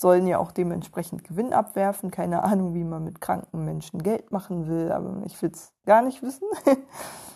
sollen 0.00 0.26
ja 0.26 0.38
auch 0.38 0.52
dementsprechend 0.52 1.24
Gewinn 1.24 1.52
abwerfen. 1.52 2.10
Keine 2.10 2.42
Ahnung, 2.42 2.74
wie 2.74 2.84
man 2.84 3.04
mit 3.04 3.20
kranken 3.20 3.64
Menschen 3.64 4.02
Geld 4.02 4.32
machen 4.32 4.66
will, 4.66 4.90
aber 4.90 5.22
ich 5.26 5.40
will 5.42 5.50
es 5.52 5.72
gar 5.84 6.02
nicht 6.02 6.22
wissen, 6.22 6.48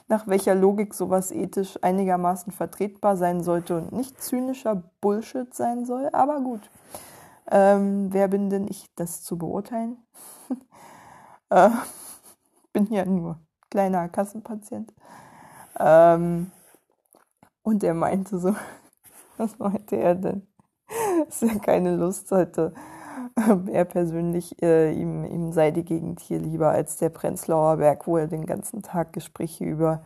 nach 0.09 0.27
welcher 0.29 0.55
Logik 0.55 0.95
sowas 0.95 1.33
ethisch 1.33 1.79
einigermaßen 1.83 2.53
vertretbar 2.53 3.17
sein 3.17 3.43
sollte 3.43 3.79
und 3.79 3.93
nicht 3.93 4.23
zynischer 4.23 4.83
Bullshit 5.01 5.53
sein 5.55 5.85
soll. 5.85 6.09
Aber 6.13 6.41
gut, 6.41 6.71
ähm, 7.51 8.13
wer 8.13 8.29
bin 8.29 8.51
denn 8.51 8.69
ich, 8.69 8.87
das 8.95 9.23
zu 9.23 9.37
beurteilen? 9.37 9.99
äh, 11.51 11.71
bin 12.73 12.87
ja 12.93 13.05
nur 13.05 13.41
kleiner 13.71 14.09
Kassenpatient. 14.09 14.93
Ähm, 15.79 16.51
und 17.63 17.83
er 17.83 17.95
meinte 17.95 18.39
so, 18.39 18.55
was 19.37 19.59
meinte 19.59 19.97
er 19.97 20.15
denn? 20.15 20.47
Dass 21.27 21.43
er 21.43 21.59
keine 21.59 21.97
Lust 21.97 22.31
hatte. 22.31 22.73
Er 23.73 23.85
persönlich, 23.85 24.63
äh, 24.63 24.93
ihm, 24.93 25.25
ihm 25.25 25.53
sei 25.53 25.71
die 25.71 25.85
Gegend 25.85 26.21
hier 26.21 26.39
lieber 26.39 26.71
als 26.71 26.97
der 26.97 27.11
Prenzlauer 27.11 27.77
Berg, 27.77 28.07
wo 28.07 28.17
er 28.17 28.29
den 28.29 28.47
ganzen 28.47 28.83
Tag 28.83 29.13
Gespräche 29.13 29.65
über 29.65 30.05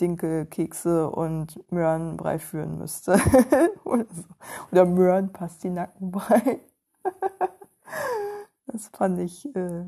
Dinkelkekse 0.00 1.10
und 1.10 1.60
Möhrenbrei 1.70 2.38
führen 2.38 2.78
müsste. 2.78 3.12
oder, 3.84 4.06
so. 4.10 4.24
oder 4.72 4.86
Möhrenpastinackenbrei. 4.86 6.60
das 8.66 8.88
fand 8.88 9.20
ich, 9.20 9.54
äh, 9.54 9.84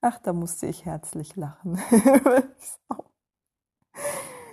ach, 0.00 0.18
da 0.18 0.32
musste 0.32 0.66
ich 0.66 0.84
herzlich 0.86 1.34
lachen. 1.36 1.80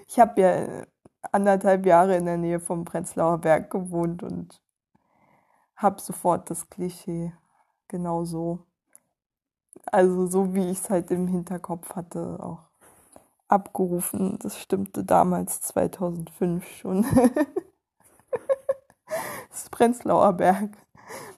ich 0.08 0.20
habe 0.20 0.42
ja 0.42 0.86
anderthalb 1.32 1.86
Jahre 1.86 2.18
in 2.18 2.26
der 2.26 2.38
Nähe 2.38 2.60
vom 2.60 2.86
Prenzlauer 2.86 3.38
Berg 3.38 3.70
gewohnt 3.70 4.24
und 4.24 4.63
habe 5.84 6.02
sofort 6.02 6.50
das 6.50 6.70
Klischee 6.70 7.34
genau 7.88 8.26
so, 8.26 8.60
also 9.86 10.26
so 10.28 10.56
wie 10.56 10.72
ich 10.72 10.80
es 10.80 10.90
halt 10.90 11.12
im 11.12 11.28
Hinterkopf 11.28 11.96
hatte, 11.96 12.40
auch 12.42 12.64
abgerufen. 13.48 14.40
Das 14.40 14.60
stimmte 14.60 15.04
damals 15.04 15.62
2005 15.62 16.68
schon. 16.68 17.06
das 19.50 19.70
Prenzlauer 19.70 20.34
Berg. 20.34 20.72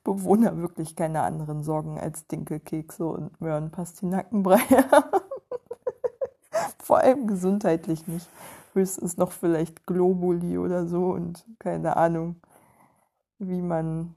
Bewohner 0.03 0.57
wirklich 0.57 0.95
keine 0.95 1.23
anderen 1.23 1.63
Sorgen 1.63 1.99
als 1.99 2.27
Dinkelkekse 2.27 3.05
und 3.05 3.41
Möhrenpastinackenbrei 3.41 4.59
Vor 6.79 6.99
allem 6.99 7.25
gesundheitlich 7.27 8.07
nicht 8.07 8.29
höchstens 8.73 9.17
noch 9.17 9.31
vielleicht 9.31 9.87
Globuli 9.87 10.59
oder 10.59 10.85
so 10.85 11.07
und 11.07 11.45
keine 11.57 11.97
Ahnung, 11.97 12.35
wie 13.39 13.61
man 13.61 14.15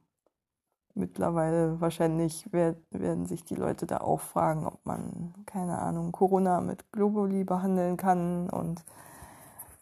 mittlerweile 0.98 1.80
wahrscheinlich 1.80 2.52
werden 2.52 3.26
sich 3.26 3.44
die 3.44 3.54
Leute 3.54 3.86
da 3.86 3.98
auch 3.98 4.20
fragen, 4.20 4.66
ob 4.66 4.84
man, 4.84 5.34
keine 5.46 5.78
Ahnung, 5.78 6.12
Corona 6.12 6.60
mit 6.60 6.92
Globuli 6.92 7.44
behandeln 7.44 7.96
kann 7.96 8.50
und 8.50 8.84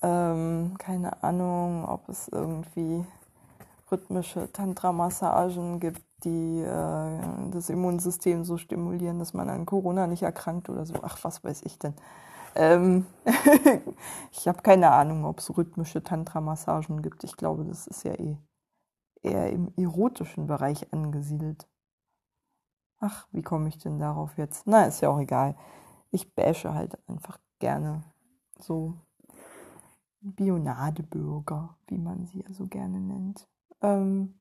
ähm, 0.02 0.74
keine 0.79 1.22
Ahnung, 1.22 1.87
ob 1.87 2.09
es 2.09 2.29
irgendwie 2.29 3.05
rhythmische 3.90 4.52
Tantra-Massagen 4.52 5.81
gibt, 5.81 6.02
die 6.24 6.61
äh, 6.61 7.50
das 7.50 7.70
Immunsystem 7.70 8.44
so 8.44 8.57
stimulieren, 8.59 9.18
dass 9.18 9.35
man 9.35 9.48
an 9.48 9.66
Corona 9.66 10.07
nicht 10.07 10.22
erkrankt 10.22 10.68
oder 10.68 10.87
so. 10.87 10.94
Ach, 11.02 11.18
was 11.22 11.44
weiß 11.44 11.62
ich 11.62 11.79
denn. 11.79 11.94
Ähm 12.55 13.07
ich 14.33 14.48
habe 14.48 14.62
keine 14.62 14.92
Ahnung, 14.92 15.24
ob 15.24 15.38
es 15.38 15.57
rhythmische 15.57 16.02
Tantra-Massagen 16.02 17.02
gibt. 17.02 17.24
Ich 17.24 17.37
glaube, 17.37 17.64
das 17.64 17.87
ist 17.87 18.05
ja 18.05 18.14
eh 18.14 18.38
eher 19.22 19.50
im 19.50 19.72
erotischen 19.76 20.46
Bereich 20.46 20.92
angesiedelt. 20.92 21.68
Ach, 22.98 23.26
wie 23.33 23.42
komme 23.42 23.68
ich 23.68 23.79
denn 23.79 23.98
darauf 23.98 24.38
jetzt? 24.38 24.66
Na, 24.66 24.85
ist 24.85 25.00
ja 25.00 25.11
auch 25.11 25.18
egal. 25.18 25.57
Ich 26.11 26.35
bashe 26.35 26.72
halt 26.72 26.98
einfach 27.09 27.38
gerne 27.59 28.05
so 28.59 28.94
Bionadebürger, 30.20 31.76
wie 31.88 31.98
man 31.98 32.26
sie 32.26 32.40
ja 32.40 32.52
so 32.52 32.66
gerne 32.66 33.00
nennt. 33.00 33.48
Ähm, 33.83 34.40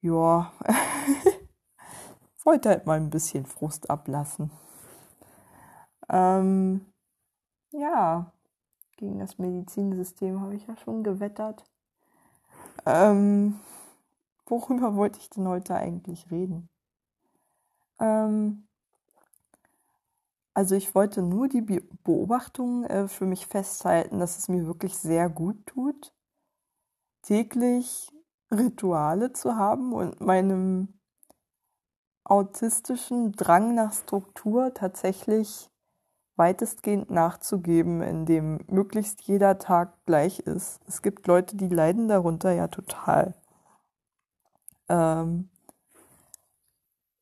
ja, 0.00 0.52
wollte 2.44 2.70
halt 2.70 2.86
mal 2.86 2.98
ein 2.98 3.10
bisschen 3.10 3.44
Frust 3.44 3.90
ablassen. 3.90 4.50
Ähm, 6.08 6.86
ja, 7.72 8.32
gegen 8.96 9.18
das 9.18 9.38
Medizinsystem 9.38 10.40
habe 10.40 10.54
ich 10.54 10.66
ja 10.66 10.76
schon 10.76 11.02
gewettert. 11.02 11.64
Ähm, 12.84 13.58
worüber 14.46 14.94
wollte 14.96 15.18
ich 15.18 15.30
denn 15.30 15.48
heute 15.48 15.74
eigentlich 15.74 16.30
reden? 16.30 16.68
Ähm, 17.98 18.66
also 20.54 20.74
ich 20.74 20.94
wollte 20.94 21.22
nur 21.22 21.48
die 21.48 21.62
Beobachtung 21.62 22.84
äh, 22.84 23.08
für 23.08 23.26
mich 23.26 23.46
festhalten, 23.46 24.18
dass 24.18 24.38
es 24.38 24.48
mir 24.48 24.66
wirklich 24.66 24.96
sehr 24.96 25.28
gut 25.28 25.66
tut, 25.66 26.14
täglich 27.22 28.10
Rituale 28.50 29.32
zu 29.32 29.56
haben 29.56 29.92
und 29.92 30.20
meinem 30.20 31.00
autistischen 32.24 33.32
Drang 33.32 33.74
nach 33.74 33.92
Struktur 33.92 34.74
tatsächlich 34.74 35.70
weitestgehend 36.36 37.10
nachzugeben, 37.10 38.02
indem 38.02 38.60
möglichst 38.68 39.22
jeder 39.22 39.58
Tag 39.58 40.04
gleich 40.04 40.40
ist. 40.40 40.80
Es 40.86 41.02
gibt 41.02 41.26
Leute, 41.26 41.56
die 41.56 41.68
leiden 41.68 42.08
darunter 42.08 42.52
ja 42.52 42.68
total. 42.68 43.34
Ähm, 44.88 45.48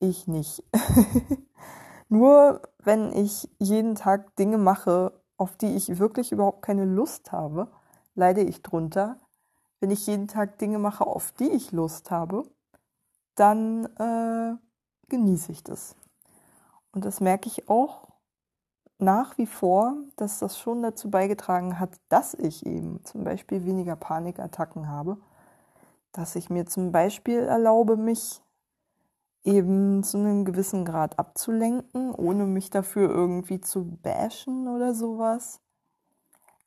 ich 0.00 0.26
nicht. 0.26 0.64
Nur 2.08 2.62
wenn 2.78 3.12
ich 3.12 3.48
jeden 3.58 3.94
Tag 3.94 4.36
Dinge 4.36 4.58
mache, 4.58 5.12
auf 5.36 5.56
die 5.56 5.74
ich 5.74 5.98
wirklich 5.98 6.32
überhaupt 6.32 6.62
keine 6.62 6.84
Lust 6.84 7.32
habe, 7.32 7.70
leide 8.14 8.42
ich 8.42 8.62
drunter. 8.62 9.20
Wenn 9.80 9.90
ich 9.90 10.06
jeden 10.06 10.28
Tag 10.28 10.58
Dinge 10.58 10.78
mache, 10.78 11.06
auf 11.06 11.32
die 11.32 11.50
ich 11.50 11.72
Lust 11.72 12.10
habe, 12.10 12.44
dann 13.34 13.86
äh, 13.96 14.56
genieße 15.08 15.52
ich 15.52 15.64
das. 15.64 15.96
Und 16.92 17.04
das 17.04 17.20
merke 17.20 17.48
ich 17.48 17.68
auch 17.68 18.13
nach 18.98 19.36
wie 19.38 19.46
vor, 19.46 19.94
dass 20.16 20.38
das 20.38 20.58
schon 20.58 20.82
dazu 20.82 21.10
beigetragen 21.10 21.78
hat, 21.78 22.00
dass 22.08 22.34
ich 22.34 22.64
eben 22.64 23.04
zum 23.04 23.24
Beispiel 23.24 23.64
weniger 23.64 23.96
Panikattacken 23.96 24.88
habe, 24.88 25.18
dass 26.12 26.36
ich 26.36 26.50
mir 26.50 26.66
zum 26.66 26.92
Beispiel 26.92 27.40
erlaube, 27.40 27.96
mich 27.96 28.40
eben 29.42 30.02
zu 30.02 30.18
einem 30.18 30.44
gewissen 30.44 30.84
Grad 30.84 31.18
abzulenken, 31.18 32.14
ohne 32.14 32.46
mich 32.46 32.70
dafür 32.70 33.10
irgendwie 33.10 33.60
zu 33.60 33.84
bashen 34.02 34.68
oder 34.68 34.94
sowas. 34.94 35.60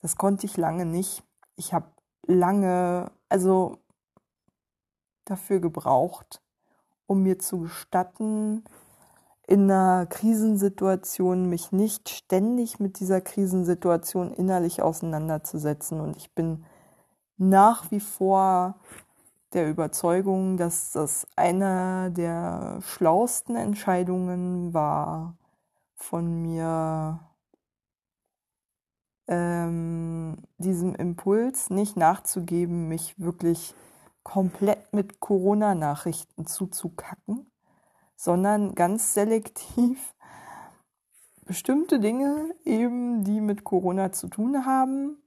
Das 0.02 0.16
konnte 0.16 0.46
ich 0.46 0.58
lange 0.58 0.86
nicht. 0.86 1.24
Ich 1.56 1.74
habe 1.74 1.88
lange, 2.28 3.12
also 3.30 3.80
dafür 5.26 5.60
gebraucht, 5.60 6.42
um 7.08 7.24
mir 7.24 7.40
zu 7.40 7.62
gestatten, 7.62 8.64
in 9.48 9.72
einer 9.72 10.06
Krisensituation 10.06 11.50
mich 11.50 11.72
nicht 11.72 12.10
ständig 12.10 12.80
mit 12.82 13.00
dieser 13.00 13.22
Krisensituation 13.22 14.34
innerlich 14.34 14.82
auseinanderzusetzen. 14.82 16.02
Und 16.02 16.18
ich 16.18 16.34
bin 16.36 16.66
nach 17.38 17.90
wie 17.90 18.02
vor 18.02 18.76
der 19.54 19.70
Überzeugung, 19.70 20.58
dass 20.58 20.92
das 20.92 21.26
eine 21.38 22.12
der 22.12 22.80
schlausten 22.82 23.56
Entscheidungen 23.56 24.74
war, 24.74 25.38
von 25.96 26.42
mir 26.42 27.22
ähm, 29.28 30.44
diesem 30.58 30.94
Impuls 30.94 31.70
nicht 31.70 31.96
nachzugeben, 31.96 32.90
mich 32.90 33.18
wirklich 33.18 33.74
komplett 34.24 34.94
mit 34.94 35.22
Corona-Nachrichten 35.22 36.46
zuzukacken 36.46 37.48
sondern 38.18 38.76
ganz 38.76 39.14
selektiv 39.14 40.14
bestimmte 41.46 42.02
Dinge 42.02 42.54
eben, 42.66 43.24
die 43.24 43.40
mit 43.40 43.64
Corona 43.64 44.12
zu 44.12 44.28
tun 44.28 44.66
haben, 44.66 45.18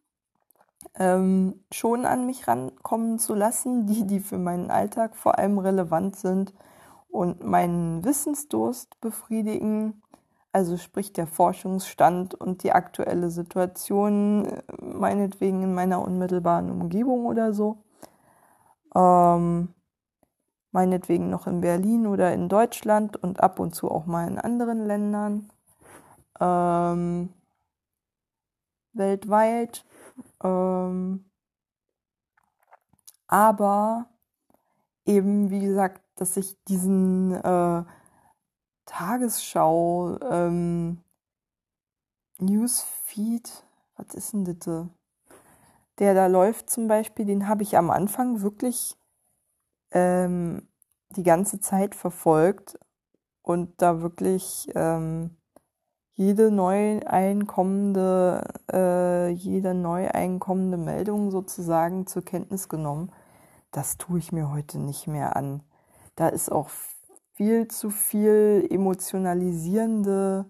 ähm, 0.96 1.64
schon 1.72 2.04
an 2.04 2.26
mich 2.26 2.46
rankommen 2.48 3.18
zu 3.18 3.34
lassen, 3.34 3.86
die, 3.86 4.06
die 4.06 4.20
für 4.20 4.38
meinen 4.38 4.70
Alltag 4.70 5.16
vor 5.16 5.38
allem 5.38 5.58
relevant 5.58 6.16
sind 6.16 6.52
und 7.08 7.44
meinen 7.44 8.04
Wissensdurst 8.04 9.00
befriedigen, 9.00 10.02
also 10.52 10.76
sprich 10.76 11.12
der 11.12 11.28
Forschungsstand 11.28 12.34
und 12.34 12.64
die 12.64 12.72
aktuelle 12.72 13.30
Situation, 13.30 14.46
äh, 14.46 14.62
meinetwegen 14.80 15.62
in 15.62 15.74
meiner 15.74 16.02
unmittelbaren 16.02 16.70
Umgebung 16.70 17.26
oder 17.26 17.54
so. 17.54 17.78
Ähm, 18.94 19.68
meinetwegen 20.72 21.30
noch 21.30 21.46
in 21.46 21.60
Berlin 21.60 22.06
oder 22.06 22.32
in 22.32 22.48
Deutschland 22.48 23.16
und 23.16 23.40
ab 23.40 23.58
und 23.58 23.74
zu 23.74 23.90
auch 23.90 24.06
mal 24.06 24.28
in 24.28 24.38
anderen 24.38 24.86
Ländern. 24.86 25.50
Ähm, 26.40 27.30
weltweit. 28.92 29.84
Ähm, 30.42 31.24
aber 33.26 34.06
eben, 35.06 35.50
wie 35.50 35.60
gesagt, 35.60 36.02
dass 36.16 36.36
ich 36.36 36.56
diesen 36.64 37.32
äh, 37.32 37.84
Tagesschau 38.86 40.18
ähm, 40.20 41.02
Newsfeed, 42.38 43.64
was 43.96 44.14
ist 44.14 44.32
denn 44.32 44.44
das? 44.44 44.86
Der 45.98 46.14
da 46.14 46.26
läuft 46.26 46.70
zum 46.70 46.88
Beispiel, 46.88 47.26
den 47.26 47.46
habe 47.46 47.62
ich 47.62 47.76
am 47.76 47.90
Anfang 47.90 48.40
wirklich 48.40 48.96
ähm, 49.92 50.68
die 51.16 51.22
ganze 51.22 51.60
Zeit 51.60 51.94
verfolgt 51.94 52.78
und 53.42 53.80
da 53.82 54.02
wirklich 54.02 54.68
ähm, 54.74 55.36
jede 56.14 56.50
neu 56.50 57.00
einkommende, 57.06 58.46
äh, 58.70 59.28
jede 59.30 59.74
neu 59.74 60.08
einkommende 60.08 60.76
Meldung 60.76 61.30
sozusagen 61.30 62.06
zur 62.06 62.22
Kenntnis 62.22 62.68
genommen. 62.68 63.10
Das 63.70 63.96
tue 63.96 64.18
ich 64.18 64.32
mir 64.32 64.50
heute 64.50 64.78
nicht 64.78 65.06
mehr 65.06 65.36
an. 65.36 65.62
Da 66.16 66.28
ist 66.28 66.52
auch 66.52 66.68
viel 67.32 67.68
zu 67.68 67.90
viel 67.90 68.66
emotionalisierende, 68.70 70.44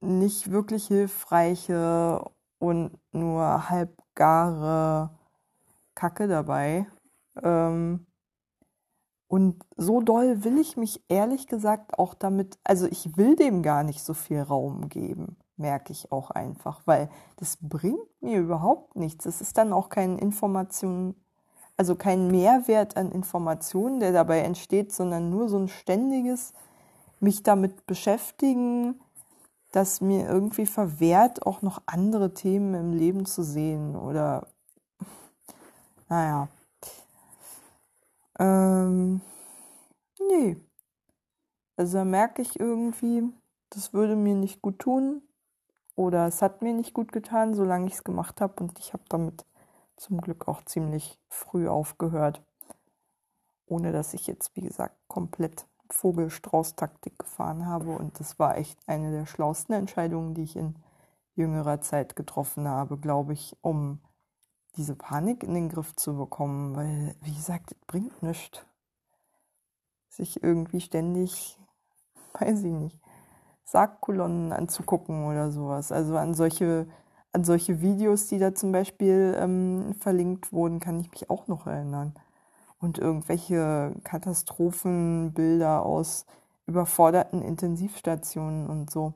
nicht 0.00 0.50
wirklich 0.50 0.86
hilfreiche 0.86 2.24
und 2.58 2.98
nur 3.12 3.68
halbgare 3.68 5.10
Kacke 5.94 6.28
dabei. 6.28 6.86
Ähm, 7.42 8.06
und 9.30 9.64
so 9.76 10.00
doll 10.00 10.42
will 10.42 10.58
ich 10.58 10.76
mich 10.76 11.04
ehrlich 11.08 11.46
gesagt 11.46 11.98
auch 12.00 12.14
damit, 12.14 12.58
also 12.64 12.86
ich 12.86 13.16
will 13.16 13.36
dem 13.36 13.62
gar 13.62 13.84
nicht 13.84 14.02
so 14.02 14.12
viel 14.12 14.40
Raum 14.40 14.88
geben, 14.88 15.36
merke 15.56 15.92
ich 15.92 16.10
auch 16.10 16.32
einfach, 16.32 16.82
weil 16.84 17.08
das 17.36 17.56
bringt 17.60 18.08
mir 18.20 18.40
überhaupt 18.40 18.96
nichts. 18.96 19.26
Es 19.26 19.40
ist 19.40 19.56
dann 19.56 19.72
auch 19.72 19.88
kein 19.88 20.18
Information, 20.18 21.14
also 21.76 21.94
kein 21.94 22.26
Mehrwert 22.26 22.96
an 22.96 23.12
Informationen, 23.12 24.00
der 24.00 24.10
dabei 24.10 24.40
entsteht, 24.40 24.92
sondern 24.92 25.30
nur 25.30 25.48
so 25.48 25.58
ein 25.58 25.68
ständiges 25.68 26.52
mich 27.20 27.44
damit 27.44 27.86
beschäftigen, 27.86 29.00
das 29.70 30.00
mir 30.00 30.26
irgendwie 30.26 30.66
verwehrt, 30.66 31.46
auch 31.46 31.62
noch 31.62 31.82
andere 31.86 32.34
Themen 32.34 32.74
im 32.74 32.92
Leben 32.92 33.26
zu 33.26 33.44
sehen 33.44 33.94
oder 33.94 34.48
naja. 36.08 36.48
Ähm, 38.40 39.20
nee. 40.18 40.56
Also 41.76 41.98
da 41.98 42.04
merke 42.04 42.42
ich 42.42 42.58
irgendwie, 42.58 43.22
das 43.68 43.92
würde 43.92 44.16
mir 44.16 44.34
nicht 44.34 44.62
gut 44.62 44.78
tun 44.78 45.22
oder 45.94 46.26
es 46.26 46.40
hat 46.42 46.62
mir 46.62 46.72
nicht 46.72 46.94
gut 46.94 47.12
getan, 47.12 47.54
solange 47.54 47.86
ich 47.86 47.94
es 47.94 48.04
gemacht 48.04 48.40
habe 48.40 48.62
und 48.64 48.78
ich 48.78 48.94
habe 48.94 49.04
damit 49.08 49.44
zum 49.96 50.20
Glück 50.22 50.48
auch 50.48 50.64
ziemlich 50.64 51.18
früh 51.28 51.68
aufgehört, 51.68 52.42
ohne 53.66 53.92
dass 53.92 54.14
ich 54.14 54.26
jetzt, 54.26 54.56
wie 54.56 54.62
gesagt, 54.62 54.96
komplett 55.06 55.66
Vogelstrauß-Taktik 55.90 57.18
gefahren 57.18 57.66
habe 57.66 57.90
und 57.90 58.18
das 58.20 58.38
war 58.38 58.56
echt 58.56 58.78
eine 58.86 59.10
der 59.10 59.26
schlauesten 59.26 59.74
Entscheidungen, 59.74 60.34
die 60.34 60.44
ich 60.44 60.56
in 60.56 60.76
jüngerer 61.34 61.80
Zeit 61.82 62.16
getroffen 62.16 62.68
habe, 62.68 62.96
glaube 62.96 63.34
ich, 63.34 63.56
um 63.60 64.00
diese 64.76 64.94
Panik 64.94 65.42
in 65.42 65.54
den 65.54 65.68
Griff 65.68 65.94
zu 65.96 66.16
bekommen, 66.16 66.76
weil, 66.76 67.14
wie 67.22 67.34
gesagt, 67.34 67.72
es 67.72 67.78
bringt 67.86 68.22
nichts. 68.22 68.64
Sich 70.08 70.42
irgendwie 70.42 70.80
ständig, 70.80 71.58
weiß 72.38 72.62
ich 72.64 72.72
nicht, 72.72 72.98
Sargkolonnen 73.64 74.52
anzugucken 74.52 75.26
oder 75.26 75.50
sowas. 75.50 75.92
Also 75.92 76.16
an 76.16 76.34
solche, 76.34 76.88
an 77.32 77.44
solche 77.44 77.80
Videos, 77.80 78.26
die 78.26 78.38
da 78.38 78.54
zum 78.54 78.72
Beispiel 78.72 79.36
ähm, 79.38 79.94
verlinkt 80.00 80.52
wurden, 80.52 80.80
kann 80.80 81.00
ich 81.00 81.10
mich 81.10 81.30
auch 81.30 81.46
noch 81.46 81.66
erinnern. 81.66 82.14
Und 82.78 82.98
irgendwelche 82.98 83.94
Katastrophenbilder 84.04 85.84
aus 85.84 86.24
überforderten 86.66 87.42
Intensivstationen 87.42 88.68
und 88.68 88.90
so. 88.90 89.12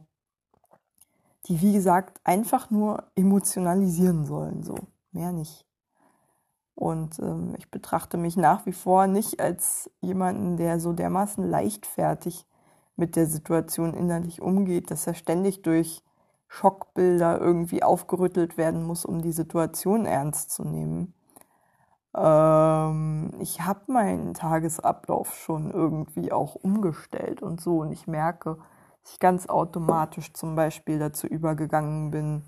Die, 1.47 1.61
wie 1.61 1.73
gesagt, 1.73 2.21
einfach 2.25 2.71
nur 2.71 3.05
emotionalisieren 3.17 4.25
sollen, 4.25 4.63
so 4.63 4.77
mehr 5.15 5.33
nicht. 5.33 5.67
Und 6.75 7.19
ähm, 7.21 7.55
ich 7.57 7.71
betrachte 7.71 8.17
mich 8.17 8.37
nach 8.37 8.67
wie 8.67 8.73
vor 8.73 9.07
nicht 9.07 9.41
als 9.41 9.91
jemanden, 10.01 10.57
der 10.57 10.81
so 10.81 10.93
dermaßen 10.93 11.49
leichtfertig 11.49 12.47
mit 12.97 13.17
der 13.17 13.27
Situation 13.27 13.95
innerlich 13.95 14.43
umgeht, 14.43 14.91
dass 14.91 15.07
er 15.07 15.15
ständig 15.15 15.63
durch 15.63 16.03
Schockbilder 16.49 17.41
irgendwie 17.41 17.83
aufgerüttelt 17.83 18.57
werden 18.57 18.85
muss, 18.85 19.05
um 19.05 19.23
die 19.23 19.33
Situation 19.33 20.07
ernst 20.07 20.51
zu 20.51 20.65
nehmen. 20.65 21.15
Ähm, 22.17 23.33
ich 23.41 23.61
habe 23.63 23.93
meinen 23.93 24.35
Tagesablauf 24.35 25.35
schon 25.35 25.71
irgendwie 25.73 26.33
auch 26.33 26.55
umgestellt 26.55 27.43
und 27.43 27.61
so 27.61 27.79
und 27.81 27.93
ich 27.93 28.07
merke, 28.07 28.59
dass 29.03 29.13
ich 29.15 29.19
ganz 29.19 29.49
automatisch 29.49 30.33
zum 30.33 30.55
Beispiel 30.55 30.99
dazu 30.99 31.27
übergegangen 31.27 32.11
bin, 32.11 32.45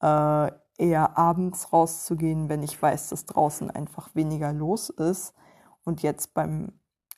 äh, 0.00 0.52
eher 0.78 1.16
abends 1.18 1.72
rauszugehen, 1.72 2.48
wenn 2.48 2.62
ich 2.62 2.80
weiß, 2.80 3.10
dass 3.10 3.26
draußen 3.26 3.70
einfach 3.70 4.14
weniger 4.14 4.52
los 4.52 4.90
ist. 4.90 5.34
Und 5.84 6.02
jetzt 6.02 6.34
beim, 6.34 6.72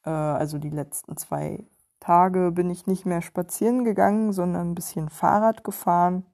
äh, 0.05 0.11
also 0.11 0.59
die 0.59 0.71
letzten 0.71 1.17
zwei 1.17 1.65
Tage 2.01 2.53
bin 2.53 2.71
ich 2.71 2.87
nicht 2.87 3.07
mehr 3.07 3.23
spazieren 3.23 3.85
gegangen, 3.85 4.33
sondern 4.33 4.71
ein 4.71 4.75
bisschen 4.75 5.09
Fahrrad 5.09 5.65
gefahren 5.65 6.25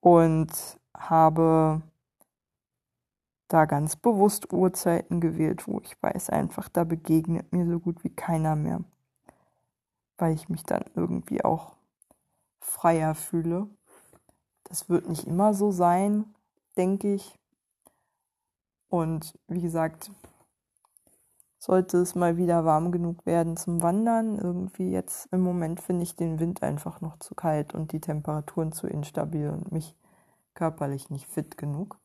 und 0.00 0.50
habe 0.94 1.82
da 3.48 3.64
ganz 3.64 3.96
bewusst 3.96 4.52
Uhrzeiten 4.52 5.20
gewählt, 5.20 5.66
wo 5.66 5.80
ich 5.80 6.00
weiß 6.02 6.30
einfach, 6.30 6.68
da 6.68 6.84
begegnet 6.84 7.52
mir 7.52 7.66
so 7.66 7.80
gut 7.80 8.04
wie 8.04 8.14
keiner 8.14 8.54
mehr, 8.56 8.84
weil 10.18 10.34
ich 10.34 10.48
mich 10.48 10.62
dann 10.62 10.84
irgendwie 10.94 11.44
auch 11.44 11.74
freier 12.60 13.14
fühle. 13.14 13.68
Das 14.70 14.88
wird 14.88 15.08
nicht 15.08 15.26
immer 15.26 15.52
so 15.52 15.72
sein, 15.72 16.32
denke 16.76 17.12
ich. 17.12 17.36
Und 18.88 19.36
wie 19.48 19.60
gesagt, 19.60 20.12
sollte 21.58 21.98
es 21.98 22.14
mal 22.14 22.36
wieder 22.36 22.64
warm 22.64 22.92
genug 22.92 23.26
werden 23.26 23.56
zum 23.56 23.82
Wandern, 23.82 24.38
irgendwie 24.38 24.92
jetzt 24.92 25.26
im 25.32 25.40
Moment 25.40 25.80
finde 25.80 26.04
ich 26.04 26.14
den 26.14 26.38
Wind 26.38 26.62
einfach 26.62 27.00
noch 27.00 27.18
zu 27.18 27.34
kalt 27.34 27.74
und 27.74 27.90
die 27.90 28.00
Temperaturen 28.00 28.70
zu 28.70 28.86
instabil 28.86 29.50
und 29.50 29.72
mich 29.72 29.96
körperlich 30.54 31.10
nicht 31.10 31.26
fit 31.26 31.58
genug. 31.58 31.98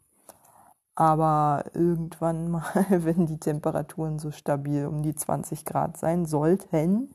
Aber 0.95 1.65
irgendwann 1.73 2.49
mal, 2.51 2.63
wenn 2.89 3.27
die 3.27 3.39
Temperaturen 3.39 4.17
so 4.17 4.31
stabil 4.31 4.87
um 4.87 5.03
die 5.03 5.13
20 5.13 5.65
Grad 5.65 5.97
sein 5.97 6.25
sollten, 6.25 7.13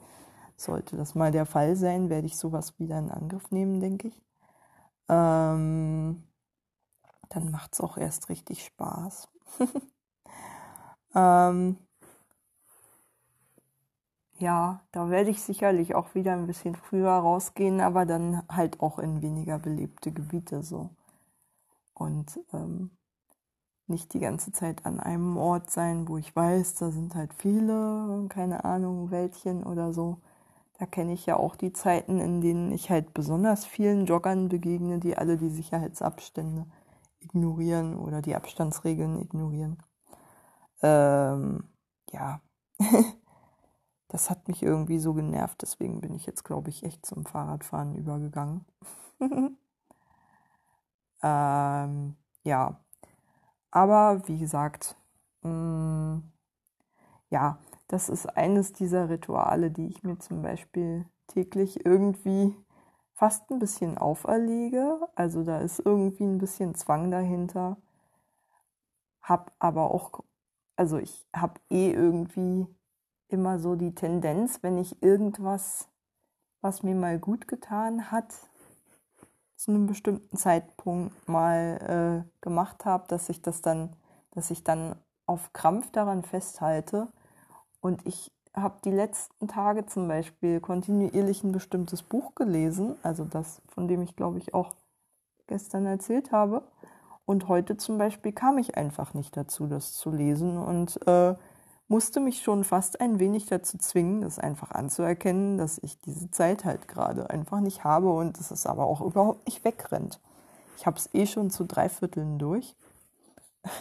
sollte 0.57 0.97
das 0.97 1.17
mal 1.17 1.33
der 1.33 1.45
Fall 1.45 1.75
sein, 1.75 2.09
werde 2.09 2.29
ich 2.29 2.37
sowas 2.37 2.79
wieder 2.79 3.01
in 3.01 3.11
Angriff 3.11 3.51
nehmen, 3.51 3.81
denke 3.81 4.09
ich 4.09 4.23
ähm, 5.11 6.23
dann 7.31 7.51
macht 7.51 7.75
es 7.75 7.81
auch 7.81 7.97
erst 7.97 8.29
richtig 8.29 8.65
Spaß. 8.65 9.29
ähm, 11.15 11.77
ja, 14.39 14.83
da 14.93 15.11
werde 15.11 15.31
ich 15.31 15.43
sicherlich 15.43 15.95
auch 15.95 16.15
wieder 16.15 16.33
ein 16.33 16.47
bisschen 16.47 16.75
früher 16.77 17.11
rausgehen, 17.11 17.81
aber 17.81 18.07
dann 18.07 18.43
halt 18.49 18.81
auch 18.81 18.99
in 18.99 19.21
weniger 19.23 19.59
belebte 19.59 20.13
Gebiete 20.13 20.63
so. 20.63 20.91
Und 21.95 22.41
ähm, 22.53 22.91
nicht 23.87 24.15
die 24.15 24.21
ganze 24.21 24.53
Zeit 24.53 24.87
an 24.87 25.01
einem 25.01 25.37
Ort 25.37 25.71
sein, 25.71 26.09
wo 26.09 26.17
ich 26.17 26.35
weiß, 26.35 26.75
da 26.77 26.91
sind 26.91 27.15
halt 27.15 27.35
viele, 27.35 28.27
keine 28.29 28.65
Ahnung, 28.65 29.11
Wäldchen 29.11 29.65
oder 29.65 29.93
so, 29.93 30.21
da 30.81 30.87
kenne 30.87 31.13
ich 31.13 31.27
ja 31.27 31.37
auch 31.37 31.57
die 31.57 31.75
Zeiten, 31.75 32.21
in 32.21 32.41
denen 32.41 32.73
ich 32.73 32.89
halt 32.89 33.13
besonders 33.13 33.67
vielen 33.67 34.07
Joggern 34.07 34.49
begegne, 34.49 34.99
die 34.99 35.15
alle 35.15 35.37
die 35.37 35.51
Sicherheitsabstände 35.51 36.65
ignorieren 37.21 37.99
oder 37.99 38.23
die 38.23 38.35
Abstandsregeln 38.35 39.21
ignorieren. 39.21 39.83
Ähm, 40.81 41.65
ja, 42.13 42.41
das 44.09 44.31
hat 44.31 44.49
mich 44.49 44.63
irgendwie 44.63 44.99
so 44.99 45.13
genervt, 45.13 45.61
deswegen 45.61 46.01
bin 46.01 46.15
ich 46.15 46.25
jetzt, 46.25 46.45
glaube 46.45 46.71
ich, 46.71 46.83
echt 46.83 47.05
zum 47.05 47.27
Fahrradfahren 47.27 47.95
übergegangen. 47.95 48.65
ähm, 51.23 52.17
ja, 52.43 52.81
aber 53.71 54.27
wie 54.29 54.39
gesagt, 54.39 54.97
mh, 55.43 55.51
mm, 55.51 56.33
ja, 57.29 57.59
das 57.91 58.09
ist 58.09 58.27
eines 58.27 58.73
dieser 58.73 59.09
Rituale, 59.09 59.71
die 59.73 59.89
ich 59.89 60.05
mir 60.05 60.19
zum 60.21 60.43
Beispiel 60.43 61.07
täglich 61.27 61.85
irgendwie 61.85 62.55
fast 63.15 63.51
ein 63.51 63.59
bisschen 63.59 63.99
auferlege. 63.99 65.09
Also 65.17 65.43
da 65.43 65.61
ist 65.61 65.81
irgendwie 65.81 66.25
ein 66.25 66.39
bisschen 66.39 66.77
Zwang 66.77 67.11
dahinter. 67.11 67.77
Hab 69.23 69.53
aber 69.59 69.91
auch, 69.91 70.23
also 70.77 70.99
ich 70.99 71.27
habe 71.35 71.61
eh 71.69 71.91
irgendwie 71.91 72.69
immer 73.27 73.59
so 73.59 73.75
die 73.75 73.95
Tendenz, 73.95 74.63
wenn 74.63 74.79
ich 74.79 75.03
irgendwas, 75.03 75.89
was 76.61 76.85
mir 76.85 76.95
mal 76.95 77.19
gut 77.19 77.49
getan 77.49 78.13
hat, 78.13 78.33
zu 79.57 79.73
einem 79.73 79.87
bestimmten 79.87 80.37
Zeitpunkt 80.37 81.29
mal 81.29 82.25
äh, 82.25 82.41
gemacht 82.41 82.85
habe, 82.85 83.09
dass 83.09 83.29
ich 83.29 83.43
das 83.43 83.63
dann, 83.63 83.97
dass 84.31 84.51
ich 84.53 84.63
dann 84.63 84.95
auf 85.27 85.53
Krampf 85.53 85.91
daran 85.91 86.23
festhalte. 86.23 87.09
Und 87.81 88.07
ich 88.07 88.31
habe 88.55 88.77
die 88.85 88.91
letzten 88.91 89.49
Tage 89.49 89.87
zum 89.87 90.09
Beispiel 90.09 90.61
kontinuierlich 90.61 91.45
ein 91.45 91.53
bestimmtes 91.53 92.03
Buch 92.03 92.35
gelesen, 92.35 92.97
also 93.03 93.25
das, 93.25 93.63
von 93.69 93.89
dem 93.89 94.03
ich 94.03 94.17
glaube 94.17 94.39
ich 94.39 94.55
auch 94.55 94.75
gestern 95.47 95.87
erzählt 95.87 96.33
habe. 96.33 96.63
Und 97.25 97.49
heute 97.49 97.77
zum 97.77 97.97
Beispiel 97.97 98.33
kam 98.33 98.59
ich 98.59 98.77
einfach 98.77 99.15
nicht 99.15 99.37
dazu, 99.37 99.67
das 99.67 99.93
zu 99.93 100.11
lesen 100.11 100.59
und 100.59 101.07
äh, 101.07 101.35
musste 101.87 102.21
mich 102.21 102.43
schon 102.43 102.65
fast 102.65 103.01
ein 103.01 103.19
wenig 103.19 103.47
dazu 103.47 103.79
zwingen, 103.79 104.23
das 104.23 104.39
einfach 104.39 104.71
anzuerkennen, 104.71 105.59
dass 105.59 105.79
ich 105.79 106.01
diese 106.01 106.31
Zeit 106.31 106.65
halt 106.65 106.89
gerade 106.89 107.31
einfach 107.31 107.61
nicht 107.61 107.85
habe 107.85 108.13
und 108.13 108.39
dass 108.39 108.51
es 108.51 108.67
aber 108.67 108.87
auch 108.87 109.01
überhaupt 109.01 109.47
nicht 109.47 109.65
wegrennt. 109.65 110.21
Ich 110.77 110.87
habe 110.87 110.97
es 110.97 111.11
eh 111.13 111.27
schon 111.27 111.51
zu 111.51 111.65
drei 111.65 111.89
Vierteln 111.89 112.39
durch. 112.39 112.75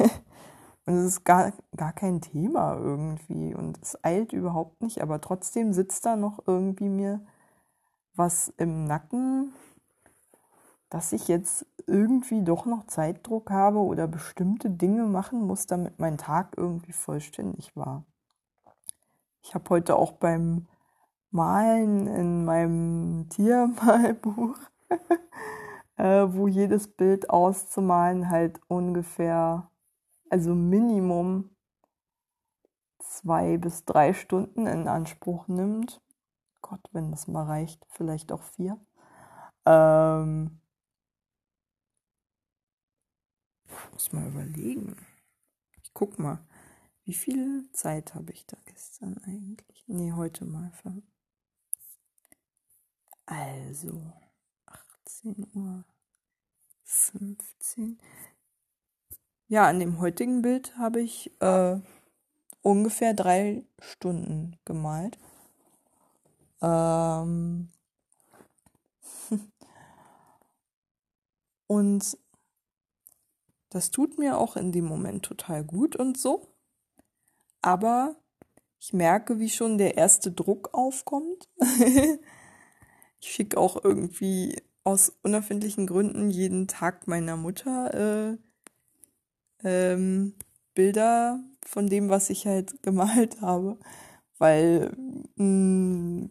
und 0.89 0.95
es 0.95 1.05
ist 1.05 1.23
gar, 1.23 1.53
gar 1.75 1.93
kein 1.93 2.19
Thema 2.19 2.73
irgendwie 2.73 3.53
und 3.53 3.77
es 3.79 4.03
eilt 4.03 4.33
überhaupt 4.33 4.81
nicht, 4.81 5.03
aber 5.03 5.21
trotzdem 5.21 5.71
sitzt 5.71 6.03
da 6.03 6.15
noch 6.15 6.39
irgendwie 6.47 6.89
mir 6.89 7.21
was 8.15 8.51
im 8.57 8.85
Nacken, 8.85 9.53
dass 10.89 11.13
ich 11.13 11.27
jetzt 11.27 11.67
irgendwie 11.85 12.43
doch 12.43 12.65
noch 12.65 12.87
Zeitdruck 12.87 13.51
habe 13.51 13.77
oder 13.77 14.07
bestimmte 14.07 14.71
Dinge 14.71 15.03
machen 15.03 15.43
muss, 15.43 15.67
damit 15.67 15.99
mein 15.99 16.17
Tag 16.17 16.55
irgendwie 16.57 16.93
vollständig 16.93 17.75
war. 17.75 18.03
Ich 19.43 19.53
habe 19.53 19.69
heute 19.69 19.95
auch 19.95 20.13
beim 20.13 20.65
Malen 21.29 22.07
in 22.07 22.45
meinem 22.45 23.29
Tiermalbuch, 23.29 24.57
äh, 25.97 26.25
wo 26.29 26.47
jedes 26.47 26.87
Bild 26.87 27.29
auszumalen 27.29 28.31
halt 28.31 28.59
ungefähr, 28.67 29.69
also 30.29 30.55
Minimum 30.55 31.55
zwei 32.99 33.57
bis 33.57 33.85
drei 33.85 34.13
Stunden 34.13 34.67
in 34.67 34.87
Anspruch 34.87 35.47
nimmt. 35.47 36.01
Gott, 36.61 36.81
wenn 36.91 37.11
das 37.11 37.27
mal 37.27 37.45
reicht, 37.45 37.85
vielleicht 37.89 38.31
auch 38.31 38.43
vier. 38.43 38.79
Ähm, 39.65 40.59
muss 43.91 44.13
mal 44.13 44.27
überlegen. 44.27 44.95
Ich 45.83 45.93
guck 45.93 46.19
mal, 46.19 46.39
wie 47.03 47.13
viel 47.13 47.69
Zeit 47.73 48.15
habe 48.15 48.31
ich 48.31 48.45
da 48.45 48.57
gestern 48.65 49.17
eigentlich? 49.25 49.83
Nee, 49.87 50.13
heute 50.13 50.45
mal. 50.45 50.71
Also, 53.25 54.13
18 54.65 55.45
Uhr 55.53 55.83
15. 56.83 57.99
Ja, 59.51 59.67
an 59.67 59.79
dem 59.79 59.99
heutigen 59.99 60.43
Bild 60.43 60.77
habe 60.77 61.01
ich 61.01 61.31
äh, 61.41 61.79
ungefähr 62.61 63.15
drei 63.15 63.63
Stunden 63.79 64.59
gemalt. 64.63 65.17
Ähm 66.61 67.69
und 71.67 72.15
das 73.69 73.89
tut 73.89 74.19
mir 74.19 74.37
auch 74.37 74.55
in 74.55 74.71
dem 74.71 74.85
Moment 74.85 75.25
total 75.25 75.63
gut 75.63 75.95
und 75.95 76.19
so. 76.19 76.53
Aber 77.63 78.17
ich 78.79 78.93
merke, 78.93 79.39
wie 79.39 79.49
schon 79.49 79.79
der 79.79 79.97
erste 79.97 80.31
Druck 80.31 80.75
aufkommt. 80.75 81.49
ich 83.19 83.31
schicke 83.31 83.57
auch 83.57 83.83
irgendwie 83.83 84.61
aus 84.83 85.11
unerfindlichen 85.23 85.87
Gründen 85.87 86.29
jeden 86.29 86.67
Tag 86.67 87.07
meiner 87.07 87.35
Mutter 87.35 88.35
äh, 88.35 88.48
ähm, 89.63 90.35
Bilder 90.73 91.43
von 91.65 91.87
dem, 91.87 92.09
was 92.09 92.29
ich 92.29 92.45
halt 92.47 92.81
gemalt 92.83 93.41
habe, 93.41 93.77
weil 94.37 94.91
mh, 95.35 95.43
mm, 95.45 96.29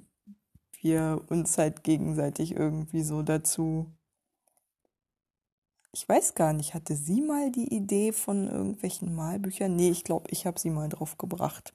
wir 0.81 1.25
uns 1.29 1.59
halt 1.59 1.83
gegenseitig 1.83 2.55
irgendwie 2.57 3.03
so 3.03 3.23
dazu 3.23 3.93
ich 5.93 6.09
weiß 6.09 6.35
gar 6.35 6.53
nicht, 6.53 6.75
hatte 6.75 6.95
sie 6.95 7.21
mal 7.21 7.51
die 7.51 7.75
Idee 7.75 8.13
von 8.13 8.49
irgendwelchen 8.49 9.15
Malbüchern? 9.15 9.75
Nee, 9.75 9.91
ich 9.91 10.05
glaube, 10.05 10.31
ich 10.31 10.47
habe 10.47 10.59
sie 10.61 10.71
mal 10.71 10.89
drauf 10.89 11.19
gebracht. 11.19 11.75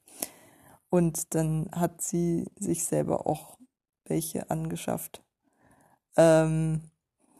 Und 0.89 1.33
dann 1.35 1.69
hat 1.71 2.01
sie 2.01 2.45
sich 2.57 2.85
selber 2.85 3.27
auch 3.27 3.57
welche 4.05 4.49
angeschafft. 4.49 5.23
Ähm 6.15 6.83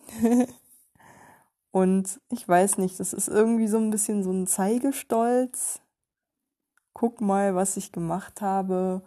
Und 1.74 2.22
ich 2.30 2.48
weiß 2.48 2.78
nicht, 2.78 3.00
das 3.00 3.14
ist 3.14 3.28
irgendwie 3.28 3.68
so 3.68 3.80
ein 3.80 3.90
bisschen 3.90 4.24
so 4.24 4.32
ein 4.32 4.46
Zeigestolz. 4.46 5.82
Guck 6.94 7.20
mal, 7.20 7.56
was 7.56 7.78
ich 7.78 7.92
gemacht 7.92 8.42
habe. 8.42 9.02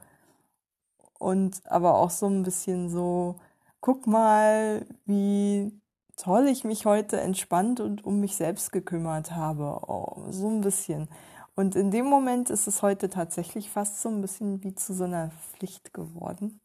Und 1.20 1.62
aber 1.66 1.94
auch 1.94 2.10
so 2.10 2.26
ein 2.26 2.42
bisschen 2.42 2.90
so, 2.90 3.36
guck 3.80 4.08
mal, 4.08 4.84
wie 5.04 5.80
toll 6.16 6.48
ich 6.48 6.64
mich 6.64 6.86
heute 6.86 7.20
entspannt 7.20 7.78
und 7.78 8.04
um 8.04 8.20
mich 8.20 8.34
selbst 8.34 8.72
gekümmert 8.72 9.30
habe. 9.32 9.82
Oh, 9.86 10.26
so 10.30 10.48
ein 10.50 10.60
bisschen. 10.62 11.08
Und 11.54 11.76
in 11.76 11.92
dem 11.92 12.06
Moment 12.06 12.50
ist 12.50 12.66
es 12.66 12.82
heute 12.82 13.08
tatsächlich 13.10 13.70
fast 13.70 14.02
so 14.02 14.08
ein 14.08 14.20
bisschen 14.22 14.64
wie 14.64 14.74
zu 14.74 14.92
so 14.92 15.04
einer 15.04 15.30
Pflicht 15.30 15.94
geworden. 15.94 16.60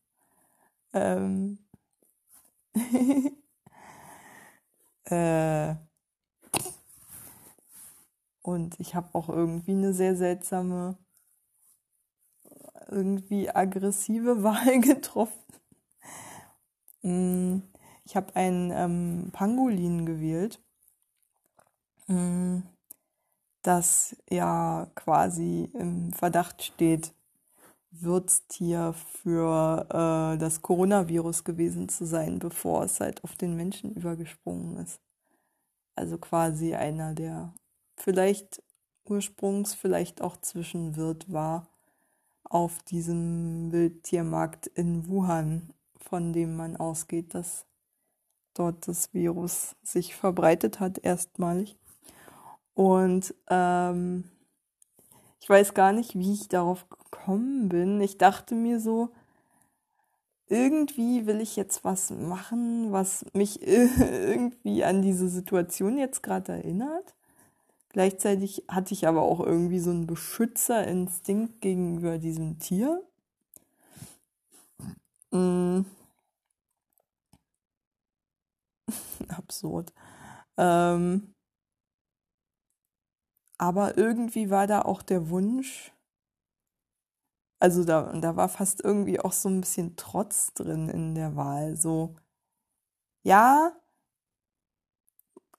Ähm 0.94 1.60
äh 5.06 5.76
und 8.42 8.80
ich 8.80 8.96
habe 8.96 9.10
auch 9.14 9.30
irgendwie 9.30 9.72
eine 9.72 9.94
sehr 9.94 10.16
seltsame, 10.16 10.98
irgendwie 12.90 13.50
aggressive 13.50 14.44
Wahl 14.44 14.80
getroffen. 14.82 15.40
Mm. 17.04 17.62
Ich 18.04 18.16
habe 18.16 18.36
einen 18.36 18.72
ähm, 18.72 19.30
Pangolin 19.32 20.06
gewählt, 20.06 20.60
mm, 22.08 22.60
das 23.62 24.18
ja 24.30 24.88
quasi 24.96 25.70
im 25.74 26.12
Verdacht 26.12 26.64
steht, 26.64 27.14
Wirtstier 27.92 28.94
für 28.94 29.86
äh, 29.90 30.38
das 30.40 30.62
Coronavirus 30.62 31.44
gewesen 31.44 31.90
zu 31.90 32.06
sein, 32.06 32.40
bevor 32.40 32.84
es 32.84 33.00
halt 33.00 33.24
auf 33.24 33.36
den 33.36 33.56
Menschen 33.56 33.94
übergesprungen 33.94 34.78
ist. 34.78 35.00
Also 35.96 36.18
quasi 36.18 36.74
einer, 36.74 37.14
der 37.14 37.54
vielleicht 38.02 38.62
ursprungs, 39.06 39.74
vielleicht 39.74 40.22
auch 40.22 40.38
Zwischenwirt 40.38 41.32
war 41.32 41.68
auf 42.44 42.80
diesem 42.84 43.72
Wildtiermarkt 43.72 44.68
in 44.68 45.08
Wuhan, 45.08 45.74
von 46.00 46.34
dem 46.34 46.56
man 46.56 46.76
ausgeht, 46.76 47.34
dass 47.34 47.66
dort 48.54 48.88
das 48.88 49.14
Virus 49.14 49.76
sich 49.84 50.16
verbreitet 50.16 50.80
hat, 50.80 50.98
erstmalig. 50.98 51.78
Und 52.74 53.34
ähm, 53.50 54.26
ich 55.40 55.50
weiß 55.50 55.74
gar 55.74 55.94
nicht, 55.94 56.18
wie 56.18 56.34
ich 56.34 56.50
darauf 56.50 56.90
gekommen 56.90 57.70
bin. 57.70 58.02
Ich 58.02 58.18
dachte 58.18 58.56
mir 58.56 58.80
so, 58.80 59.10
irgendwie 60.48 61.26
will 61.26 61.40
ich 61.40 61.56
jetzt 61.56 61.86
was 61.86 62.10
machen, 62.10 62.92
was 62.92 63.26
mich 63.34 63.62
irgendwie 63.66 64.84
an 64.84 65.02
diese 65.02 65.30
Situation 65.30 65.98
jetzt 65.98 66.22
gerade 66.22 66.52
erinnert. 66.52 67.16
Gleichzeitig 67.94 68.64
hatte 68.68 68.94
ich 68.94 69.08
aber 69.08 69.22
auch 69.22 69.40
irgendwie 69.40 69.80
so 69.80 69.92
einen 69.92 70.08
Beschützerinstinkt 70.08 71.62
gegenüber 71.62 72.18
diesem 72.18 72.60
Tier. 72.60 73.02
Mm. 75.34 75.82
absurd. 79.30 79.94
Ähm, 80.58 81.34
aber 83.58 83.98
irgendwie 83.98 84.50
war 84.50 84.68
da 84.68 84.82
auch 84.82 85.02
der 85.02 85.30
Wunsch, 85.30 85.94
also 87.60 87.84
da, 87.86 88.12
da 88.20 88.36
war 88.36 88.50
fast 88.50 88.84
irgendwie 88.84 89.20
auch 89.20 89.32
so 89.34 89.48
ein 89.50 89.62
bisschen 89.62 89.96
Trotz 89.96 90.54
drin 90.54 90.90
in 90.90 91.16
der 91.16 91.36
Wahl. 91.36 91.76
So, 91.78 92.16
ja, 93.24 93.72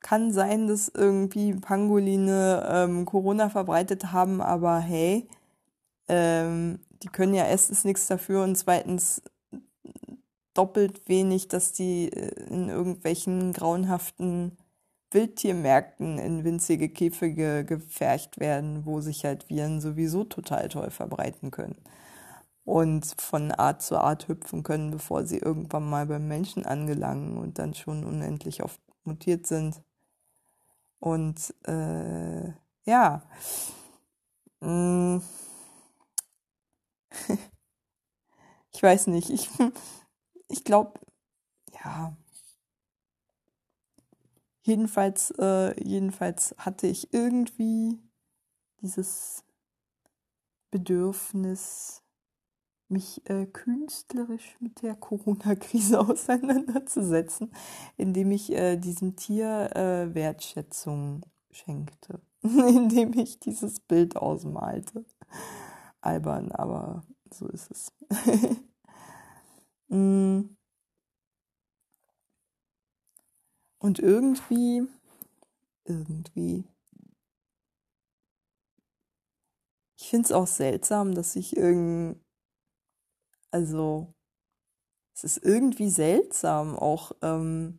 kann 0.02 0.32
sein, 0.32 0.66
dass 0.66 0.88
irgendwie 0.88 1.54
Pangoline 1.54 2.68
ähm, 2.68 3.04
Corona 3.06 3.48
verbreitet 3.48 4.12
haben, 4.12 4.40
aber 4.40 4.78
hey, 4.78 5.28
ähm, 6.08 6.80
die 7.02 7.08
können 7.08 7.34
ja 7.34 7.46
erstens 7.46 7.84
nichts 7.84 8.06
dafür 8.06 8.42
und 8.44 8.56
zweitens 8.56 9.22
doppelt 10.54 11.08
wenig, 11.08 11.48
dass 11.48 11.72
die 11.72 12.12
äh, 12.12 12.44
in 12.50 12.68
irgendwelchen 12.68 13.52
grauenhaften 13.52 14.58
Wildtiermärkten 15.10 16.18
in 16.18 16.44
winzige 16.44 16.88
Käfige 16.88 17.64
gefercht 17.64 18.40
werden, 18.40 18.86
wo 18.86 19.00
sich 19.00 19.24
halt 19.24 19.48
Viren 19.50 19.80
sowieso 19.80 20.24
total 20.24 20.68
toll 20.68 20.90
verbreiten 20.90 21.50
können 21.50 21.76
und 22.64 23.14
von 23.20 23.50
Art 23.52 23.82
zu 23.82 23.98
Art 23.98 24.28
hüpfen 24.28 24.62
können, 24.62 24.90
bevor 24.90 25.24
sie 25.24 25.38
irgendwann 25.38 25.88
mal 25.88 26.06
beim 26.06 26.28
Menschen 26.28 26.64
angelangen 26.64 27.36
und 27.38 27.58
dann 27.58 27.74
schon 27.74 28.04
unendlich 28.04 28.62
oft 28.62 28.80
mutiert 29.04 29.46
sind. 29.46 29.82
Und 31.02 31.52
äh, 31.66 32.52
ja, 32.84 33.22
mm. 34.60 35.18
ich 38.72 38.80
weiß 38.80 39.08
nicht, 39.08 39.30
ich, 39.30 39.50
ich 40.48 40.62
glaube, 40.62 41.00
ja, 41.72 42.16
jedenfalls, 44.62 45.32
äh, 45.40 45.74
jedenfalls 45.82 46.54
hatte 46.58 46.86
ich 46.86 47.12
irgendwie 47.12 47.98
dieses 48.80 49.42
Bedürfnis, 50.70 52.01
mich 52.92 53.28
äh, 53.28 53.46
künstlerisch 53.46 54.56
mit 54.60 54.82
der 54.82 54.94
Corona-Krise 54.94 56.00
auseinanderzusetzen, 56.08 57.52
indem 57.96 58.30
ich 58.30 58.52
äh, 58.52 58.76
diesem 58.76 59.16
Tier 59.16 59.74
äh, 59.74 60.14
Wertschätzung 60.14 61.22
schenkte, 61.50 62.20
indem 62.42 63.14
ich 63.14 63.40
dieses 63.40 63.80
Bild 63.80 64.16
ausmalte. 64.16 65.04
Albern, 66.00 66.52
aber 66.52 67.04
so 67.32 67.48
ist 67.48 67.70
es. 67.70 67.92
Mm. 69.88 70.56
Und 73.78 73.98
irgendwie, 73.98 74.88
irgendwie, 75.84 76.64
ich 79.98 80.08
finde 80.08 80.24
es 80.24 80.32
auch 80.32 80.46
seltsam, 80.46 81.14
dass 81.14 81.36
ich 81.36 81.56
irgendwie 81.58 82.18
also 83.52 84.12
es 85.14 85.24
ist 85.24 85.44
irgendwie 85.44 85.90
seltsam, 85.90 86.76
auch 86.76 87.12
ähm, 87.22 87.78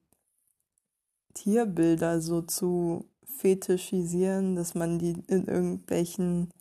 Tierbilder 1.33 2.21
so 2.21 2.41
zu 2.41 3.09
fetischisieren, 3.25 4.55
dass 4.55 4.75
man 4.75 4.99
die 4.99 5.23
in 5.27 5.45
irgendwelchen 5.47 6.53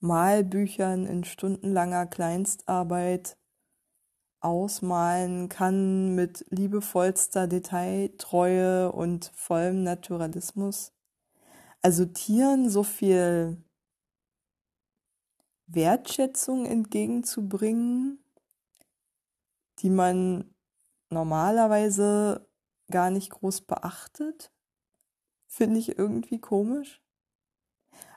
Malbüchern 0.00 1.06
in 1.06 1.24
stundenlanger 1.24 2.06
Kleinstarbeit 2.06 3.36
ausmalen 4.40 5.48
kann 5.48 6.14
mit 6.14 6.46
liebevollster 6.50 7.48
Detailtreue 7.48 8.92
und 8.92 9.30
vollem 9.34 9.82
Naturalismus. 9.82 10.92
Also 11.82 12.06
Tieren 12.06 12.70
so 12.70 12.82
viel 12.82 13.58
Wertschätzung 15.66 16.64
entgegenzubringen, 16.64 18.18
die 19.78 19.90
man 19.90 20.54
normalerweise 21.10 22.48
gar 22.90 23.10
nicht 23.10 23.30
groß 23.30 23.62
beachtet. 23.62 24.52
Finde 25.46 25.78
ich 25.78 25.98
irgendwie 25.98 26.40
komisch. 26.40 27.02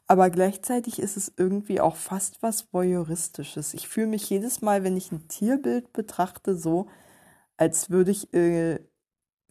Aber 0.08 0.30
gleichzeitig 0.30 1.00
ist 1.00 1.16
es 1.16 1.32
irgendwie 1.38 1.80
auch 1.80 1.96
fast 1.96 2.44
was 2.44 2.74
Voyeuristisches. 2.74 3.74
Ich 3.74 3.88
fühle 3.88 4.08
mich 4.08 4.30
jedes 4.30 4.62
Mal, 4.62 4.84
wenn 4.84 4.98
ich 4.98 5.12
ein 5.12 5.30
Tierbild 5.30 5.94
betrachte, 5.94 6.58
so, 6.58 6.90
als 7.56 7.90
würde 7.90 8.12
ich, 8.12 8.34
äh, 8.34 8.80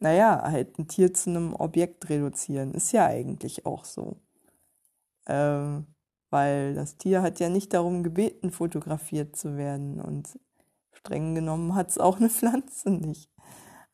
naja, 0.00 0.42
halt 0.42 0.78
ein 0.78 0.86
Tier 0.86 1.14
zu 1.14 1.30
einem 1.30 1.54
Objekt 1.54 2.10
reduzieren. 2.10 2.74
Ist 2.74 2.92
ja 2.92 3.06
eigentlich 3.06 3.64
auch 3.64 3.86
so. 3.86 4.20
Ähm, 5.26 5.86
weil 6.30 6.74
das 6.74 6.96
Tier 6.98 7.22
hat 7.22 7.40
ja 7.40 7.48
nicht 7.48 7.72
darum 7.72 8.02
gebeten, 8.02 8.50
fotografiert 8.50 9.36
zu 9.36 9.56
werden. 9.56 10.00
Und 10.00 10.38
streng 11.00 11.34
genommen 11.34 11.74
hat 11.74 11.90
es 11.90 11.98
auch 11.98 12.18
eine 12.18 12.30
Pflanze 12.30 12.90
nicht. 12.90 13.30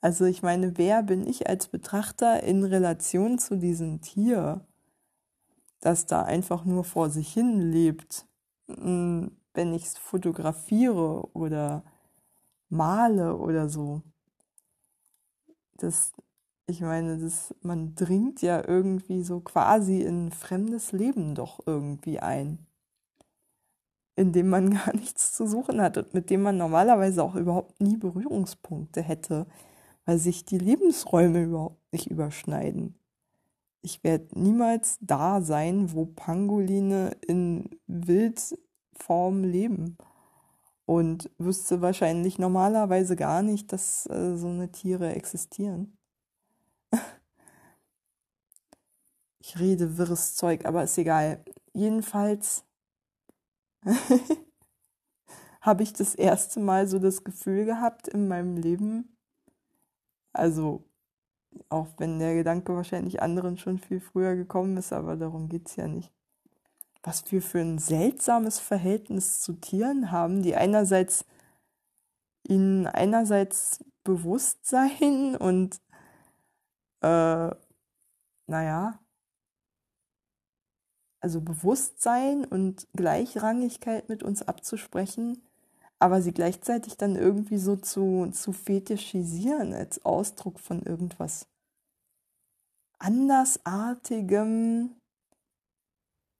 Also 0.00 0.24
ich 0.24 0.42
meine, 0.42 0.76
wer 0.78 1.02
bin 1.02 1.26
ich 1.26 1.48
als 1.48 1.68
Betrachter 1.68 2.42
in 2.42 2.64
Relation 2.64 3.38
zu 3.38 3.56
diesem 3.56 4.00
Tier, 4.00 4.66
das 5.80 6.06
da 6.06 6.22
einfach 6.22 6.64
nur 6.64 6.84
vor 6.84 7.10
sich 7.10 7.32
hin 7.32 7.60
lebt, 7.60 8.26
hm, 8.68 9.36
wenn 9.54 9.74
ich 9.74 9.84
es 9.84 9.98
fotografiere 9.98 11.28
oder 11.34 11.82
male 12.68 13.36
oder 13.36 13.68
so. 13.68 14.02
Das, 15.78 16.12
ich 16.66 16.80
meine, 16.80 17.18
das, 17.18 17.54
man 17.62 17.94
dringt 17.94 18.42
ja 18.42 18.66
irgendwie 18.66 19.22
so 19.22 19.40
quasi 19.40 20.02
in 20.02 20.30
fremdes 20.30 20.92
Leben 20.92 21.34
doch 21.34 21.60
irgendwie 21.66 22.20
ein 22.20 22.66
in 24.16 24.32
dem 24.32 24.48
man 24.48 24.70
gar 24.74 24.94
nichts 24.94 25.32
zu 25.34 25.46
suchen 25.46 25.80
hat 25.80 25.98
und 25.98 26.14
mit 26.14 26.30
dem 26.30 26.42
man 26.42 26.56
normalerweise 26.56 27.22
auch 27.22 27.36
überhaupt 27.36 27.80
nie 27.80 27.96
Berührungspunkte 27.96 29.02
hätte, 29.02 29.46
weil 30.04 30.18
sich 30.18 30.44
die 30.44 30.58
Lebensräume 30.58 31.44
überhaupt 31.44 31.92
nicht 31.92 32.10
überschneiden. 32.10 32.98
Ich 33.82 34.02
werde 34.02 34.26
niemals 34.34 34.98
da 35.00 35.40
sein, 35.40 35.92
wo 35.92 36.06
Pangoline 36.06 37.12
in 37.26 37.70
Wildform 37.86 39.44
leben 39.44 39.96
und 40.86 41.30
wüsste 41.38 41.82
wahrscheinlich 41.82 42.38
normalerweise 42.38 43.16
gar 43.16 43.42
nicht, 43.42 43.72
dass 43.72 44.06
äh, 44.06 44.36
so 44.36 44.48
eine 44.48 44.72
Tiere 44.72 45.14
existieren. 45.14 45.96
ich 49.40 49.58
rede 49.58 49.98
wirres 49.98 50.34
Zeug, 50.36 50.64
aber 50.64 50.82
ist 50.82 50.98
egal. 50.98 51.44
Jedenfalls 51.72 52.64
habe 55.60 55.82
ich 55.82 55.92
das 55.92 56.14
erste 56.14 56.60
Mal 56.60 56.86
so 56.86 56.98
das 56.98 57.24
Gefühl 57.24 57.64
gehabt 57.64 58.08
in 58.08 58.28
meinem 58.28 58.56
Leben, 58.56 59.16
also 60.32 60.84
auch 61.68 61.88
wenn 61.98 62.18
der 62.18 62.34
Gedanke 62.34 62.74
wahrscheinlich 62.74 63.22
anderen 63.22 63.58
schon 63.58 63.78
viel 63.78 64.00
früher 64.00 64.36
gekommen 64.36 64.76
ist, 64.76 64.92
aber 64.92 65.16
darum 65.16 65.48
geht 65.48 65.68
es 65.68 65.76
ja 65.76 65.88
nicht. 65.88 66.12
Was 67.02 67.30
wir 67.30 67.40
für 67.40 67.60
ein 67.60 67.78
seltsames 67.78 68.58
Verhältnis 68.58 69.40
zu 69.40 69.54
Tieren 69.54 70.10
haben, 70.10 70.42
die 70.42 70.56
einerseits 70.56 71.24
ihnen 72.48 72.86
einerseits 72.86 73.84
Bewusstsein 74.04 75.36
und 75.40 75.80
äh, 77.02 77.50
naja, 78.46 79.00
also 81.20 81.40
Bewusstsein 81.40 82.44
und 82.44 82.86
Gleichrangigkeit 82.94 84.08
mit 84.08 84.22
uns 84.22 84.42
abzusprechen, 84.42 85.42
aber 85.98 86.20
sie 86.20 86.32
gleichzeitig 86.32 86.96
dann 86.96 87.16
irgendwie 87.16 87.58
so 87.58 87.76
zu, 87.76 88.30
zu 88.32 88.52
fetischisieren 88.52 89.72
als 89.72 90.04
Ausdruck 90.04 90.60
von 90.60 90.82
irgendwas 90.82 91.46
andersartigem, 92.98 94.94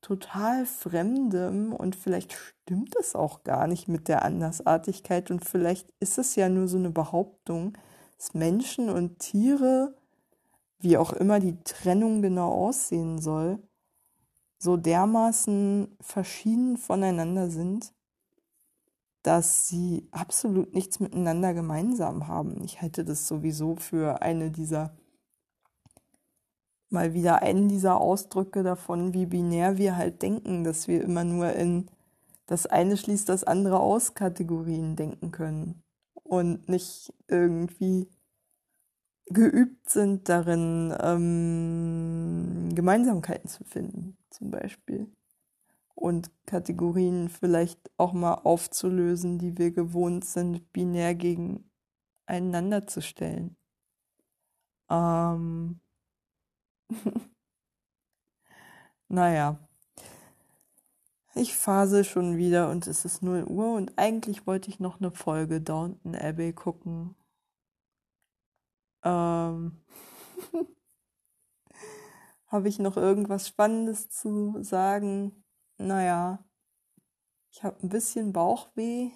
total 0.03 0.67
fremdem 0.67 1.73
und 1.73 1.97
vielleicht 1.97 2.33
stimmt 2.33 2.95
es 2.97 3.17
auch 3.17 3.43
gar 3.45 3.67
nicht 3.67 3.89
mit 3.89 4.09
der 4.09 4.25
Andersartigkeit 4.25 5.31
und 5.31 5.45
vielleicht 5.45 5.93
ist 6.01 6.19
es 6.19 6.37
ja 6.37 6.49
nur 6.49 6.69
so 6.69 6.79
eine 6.79 6.91
Behauptung, 6.91 7.77
dass 8.17 8.33
Menschen 8.33 8.89
und 8.89 9.19
Tiere, 9.19 9.95
wie 10.79 10.97
auch 10.97 11.13
immer 11.13 11.41
die 11.41 11.61
Trennung 11.65 12.23
genau 12.23 12.53
aussehen 12.53 13.19
soll, 13.19 13.59
so 14.59 14.77
dermaßen 14.77 15.97
verschieden 16.01 16.77
voneinander 16.77 17.51
sind, 17.51 17.93
dass 19.23 19.67
sie 19.67 20.09
absolut 20.13 20.73
nichts 20.73 21.01
miteinander 21.01 21.53
gemeinsam 21.53 22.29
haben. 22.29 22.63
Ich 22.63 22.81
halte 22.81 23.05
das 23.05 23.27
sowieso 23.27 23.77
für 23.77 24.23
eine 24.23 24.51
dieser, 24.51 24.97
mal 26.91 27.13
wieder 27.13 27.43
einen 27.43 27.69
dieser 27.69 28.01
Ausdrücke 28.01 28.63
davon, 28.63 29.15
wie 29.15 29.27
binär 29.27 29.79
wir 29.79 29.97
halt 29.97 30.23
denken, 30.23 30.63
dass 30.63 30.87
wir 30.87 31.03
immer 31.03 31.25
nur 31.25 31.53
in 31.53 31.91
das 32.47 32.67
eine 32.67 32.97
schließt 32.97 33.29
das 33.29 33.43
andere 33.43 33.81
aus 33.81 34.15
Kategorien 34.15 34.95
denken 34.95 35.33
können 35.33 35.83
und 36.23 36.69
nicht 36.69 37.13
irgendwie 37.27 38.09
geübt 39.27 39.91
sind 39.91 40.29
darin, 40.29 40.95
ähm, 41.01 42.73
Gemeinsamkeiten 42.75 43.49
zu 43.49 43.65
finden, 43.65 44.17
zum 44.37 44.51
Beispiel. 44.51 45.11
Und 45.95 46.31
Kategorien 46.47 47.29
vielleicht 47.31 47.81
auch 47.97 48.13
mal 48.13 48.35
aufzulösen, 48.35 49.39
die 49.39 49.57
wir 49.59 49.71
gewohnt 49.73 50.25
sind, 50.25 50.73
binär 50.73 51.15
gegeneinander 51.15 52.87
zu 52.87 53.01
stellen. 53.01 53.57
Ähm 54.91 55.81
naja. 59.09 59.59
Ich 61.35 61.55
phase 61.55 62.05
schon 62.05 62.37
wieder 62.39 62.71
und 62.71 62.87
es 62.87 63.05
ist 63.05 63.23
0 63.23 63.45
Uhr 63.45 63.75
und 63.75 63.93
eigentlich 63.99 64.47
wollte 64.47 64.71
ich 64.71 64.81
noch 64.81 65.01
eine 65.01 65.11
Folge 65.11 65.61
Downton 65.61 66.15
Abbey 66.15 66.53
gucken. 66.53 67.15
Ähm 69.05 69.73
Habe 72.57 72.69
ich 72.69 72.79
noch 72.79 72.97
irgendwas 72.97 73.49
Spannendes 73.49 74.09
zu 74.09 74.63
sagen? 74.63 75.45
Naja, 75.77 76.43
ich 77.53 77.63
habe 77.63 77.79
ein 77.83 77.91
bisschen 77.91 78.33
Bauchweh, 78.33 79.11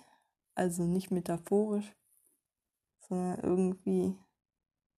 also 0.55 0.83
nicht 0.83 1.11
metaphorisch, 1.11 1.91
sondern 3.09 3.41
irgendwie 3.41 4.15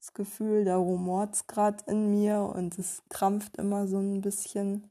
das 0.01 0.13
Gefühl, 0.13 0.65
da 0.65 0.77
rumort's 0.77 1.47
gerade 1.47 1.85
in 1.87 2.11
mir 2.11 2.41
und 2.41 2.77
es 2.81 3.05
krampft 3.11 3.59
immer 3.59 3.87
so 3.87 3.99
ein 3.99 4.23
bisschen. 4.23 4.91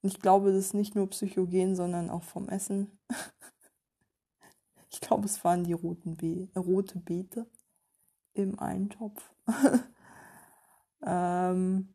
ich 0.00 0.18
glaube, 0.18 0.52
das 0.52 0.68
ist 0.68 0.74
nicht 0.74 0.94
nur 0.94 1.10
psychogen, 1.10 1.76
sondern 1.76 2.08
auch 2.08 2.22
vom 2.22 2.48
Essen. 2.48 2.98
ich 4.88 5.02
glaube, 5.02 5.26
es 5.26 5.44
waren 5.44 5.64
die 5.64 5.74
roten 5.74 6.16
Be 6.16 6.48
rote 6.56 6.98
Beete 6.98 7.46
im 8.32 8.58
Eintopf. 8.58 9.34
ähm, 11.02 11.92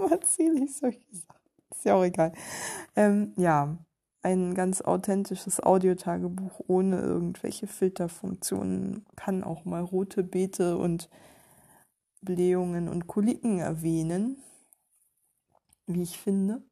Warum 0.00 0.12
erzähle 0.12 0.64
ich 0.64 0.76
solche 0.76 1.00
Sachen? 1.12 1.40
Ist 1.70 1.84
ja 1.84 1.94
auch 1.94 2.04
egal. 2.04 2.32
Ähm, 2.96 3.32
ja, 3.36 3.76
ein 4.22 4.54
ganz 4.54 4.80
authentisches 4.80 5.62
Audiotagebuch 5.62 6.60
ohne 6.66 7.00
irgendwelche 7.00 7.66
Filterfunktionen 7.66 9.06
kann 9.16 9.44
auch 9.44 9.64
mal 9.64 9.82
rote 9.82 10.22
Beete 10.22 10.76
und 10.76 11.08
Blähungen 12.22 12.88
und 12.88 13.06
Koliken 13.06 13.58
erwähnen, 13.58 14.42
wie 15.86 16.02
ich 16.02 16.18
finde. 16.18 16.62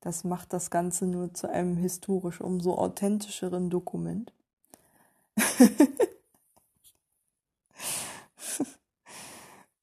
Das 0.00 0.24
macht 0.24 0.52
das 0.52 0.70
Ganze 0.70 1.06
nur 1.06 1.34
zu 1.34 1.50
einem 1.50 1.76
historisch 1.76 2.40
umso 2.40 2.74
authentischeren 2.74 3.68
Dokument. 3.70 4.32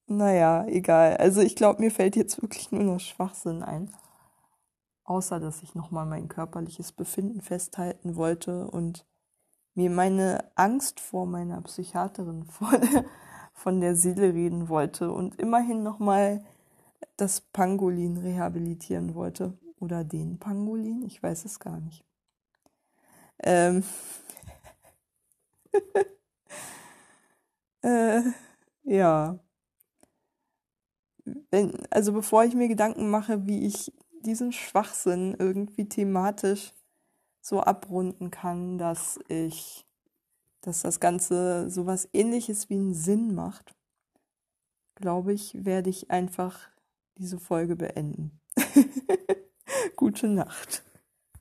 Naja, 0.07 0.65
egal. 0.67 1.17
Also 1.17 1.41
ich 1.41 1.55
glaube, 1.55 1.81
mir 1.81 1.91
fällt 1.91 2.15
jetzt 2.15 2.41
wirklich 2.41 2.71
nur 2.71 2.83
noch 2.83 2.99
Schwachsinn 2.99 3.63
ein. 3.63 3.91
Außer 5.05 5.39
dass 5.39 5.63
ich 5.63 5.75
nochmal 5.75 6.05
mein 6.05 6.27
körperliches 6.29 6.91
Befinden 6.91 7.41
festhalten 7.41 8.15
wollte 8.15 8.67
und 8.69 9.05
mir 9.75 9.89
meine 9.89 10.51
Angst 10.55 10.99
vor 10.99 11.25
meiner 11.25 11.61
Psychiaterin 11.61 12.45
von, 12.45 12.81
von 13.53 13.81
der 13.81 13.95
Seele 13.95 14.33
reden 14.33 14.69
wollte 14.69 15.11
und 15.11 15.39
immerhin 15.39 15.83
nochmal 15.83 16.43
das 17.17 17.41
Pangolin 17.41 18.17
rehabilitieren 18.17 19.15
wollte. 19.15 19.57
Oder 19.79 20.03
den 20.05 20.39
Pangolin, 20.39 21.03
ich 21.03 21.21
weiß 21.21 21.43
es 21.45 21.59
gar 21.59 21.79
nicht. 21.79 22.05
Ähm. 23.43 23.83
äh, 27.83 28.21
ja 28.83 29.39
wenn, 31.51 31.73
also 31.89 32.13
bevor 32.13 32.43
ich 32.43 32.53
mir 32.53 32.67
Gedanken 32.67 33.09
mache, 33.09 33.45
wie 33.47 33.65
ich 33.65 33.93
diesen 34.21 34.51
Schwachsinn 34.51 35.35
irgendwie 35.37 35.87
thematisch 35.87 36.73
so 37.41 37.59
abrunden 37.59 38.31
kann, 38.31 38.77
dass 38.77 39.19
ich, 39.27 39.85
dass 40.61 40.81
das 40.81 40.99
Ganze 40.99 41.69
sowas 41.69 42.07
ähnliches 42.13 42.69
wie 42.69 42.75
einen 42.75 42.93
Sinn 42.93 43.35
macht, 43.35 43.75
glaube 44.95 45.33
ich, 45.33 45.65
werde 45.65 45.89
ich 45.89 46.09
einfach 46.09 46.69
diese 47.17 47.39
Folge 47.39 47.75
beenden. 47.75 48.39
Gute 49.95 50.27
Nacht. 50.27 50.82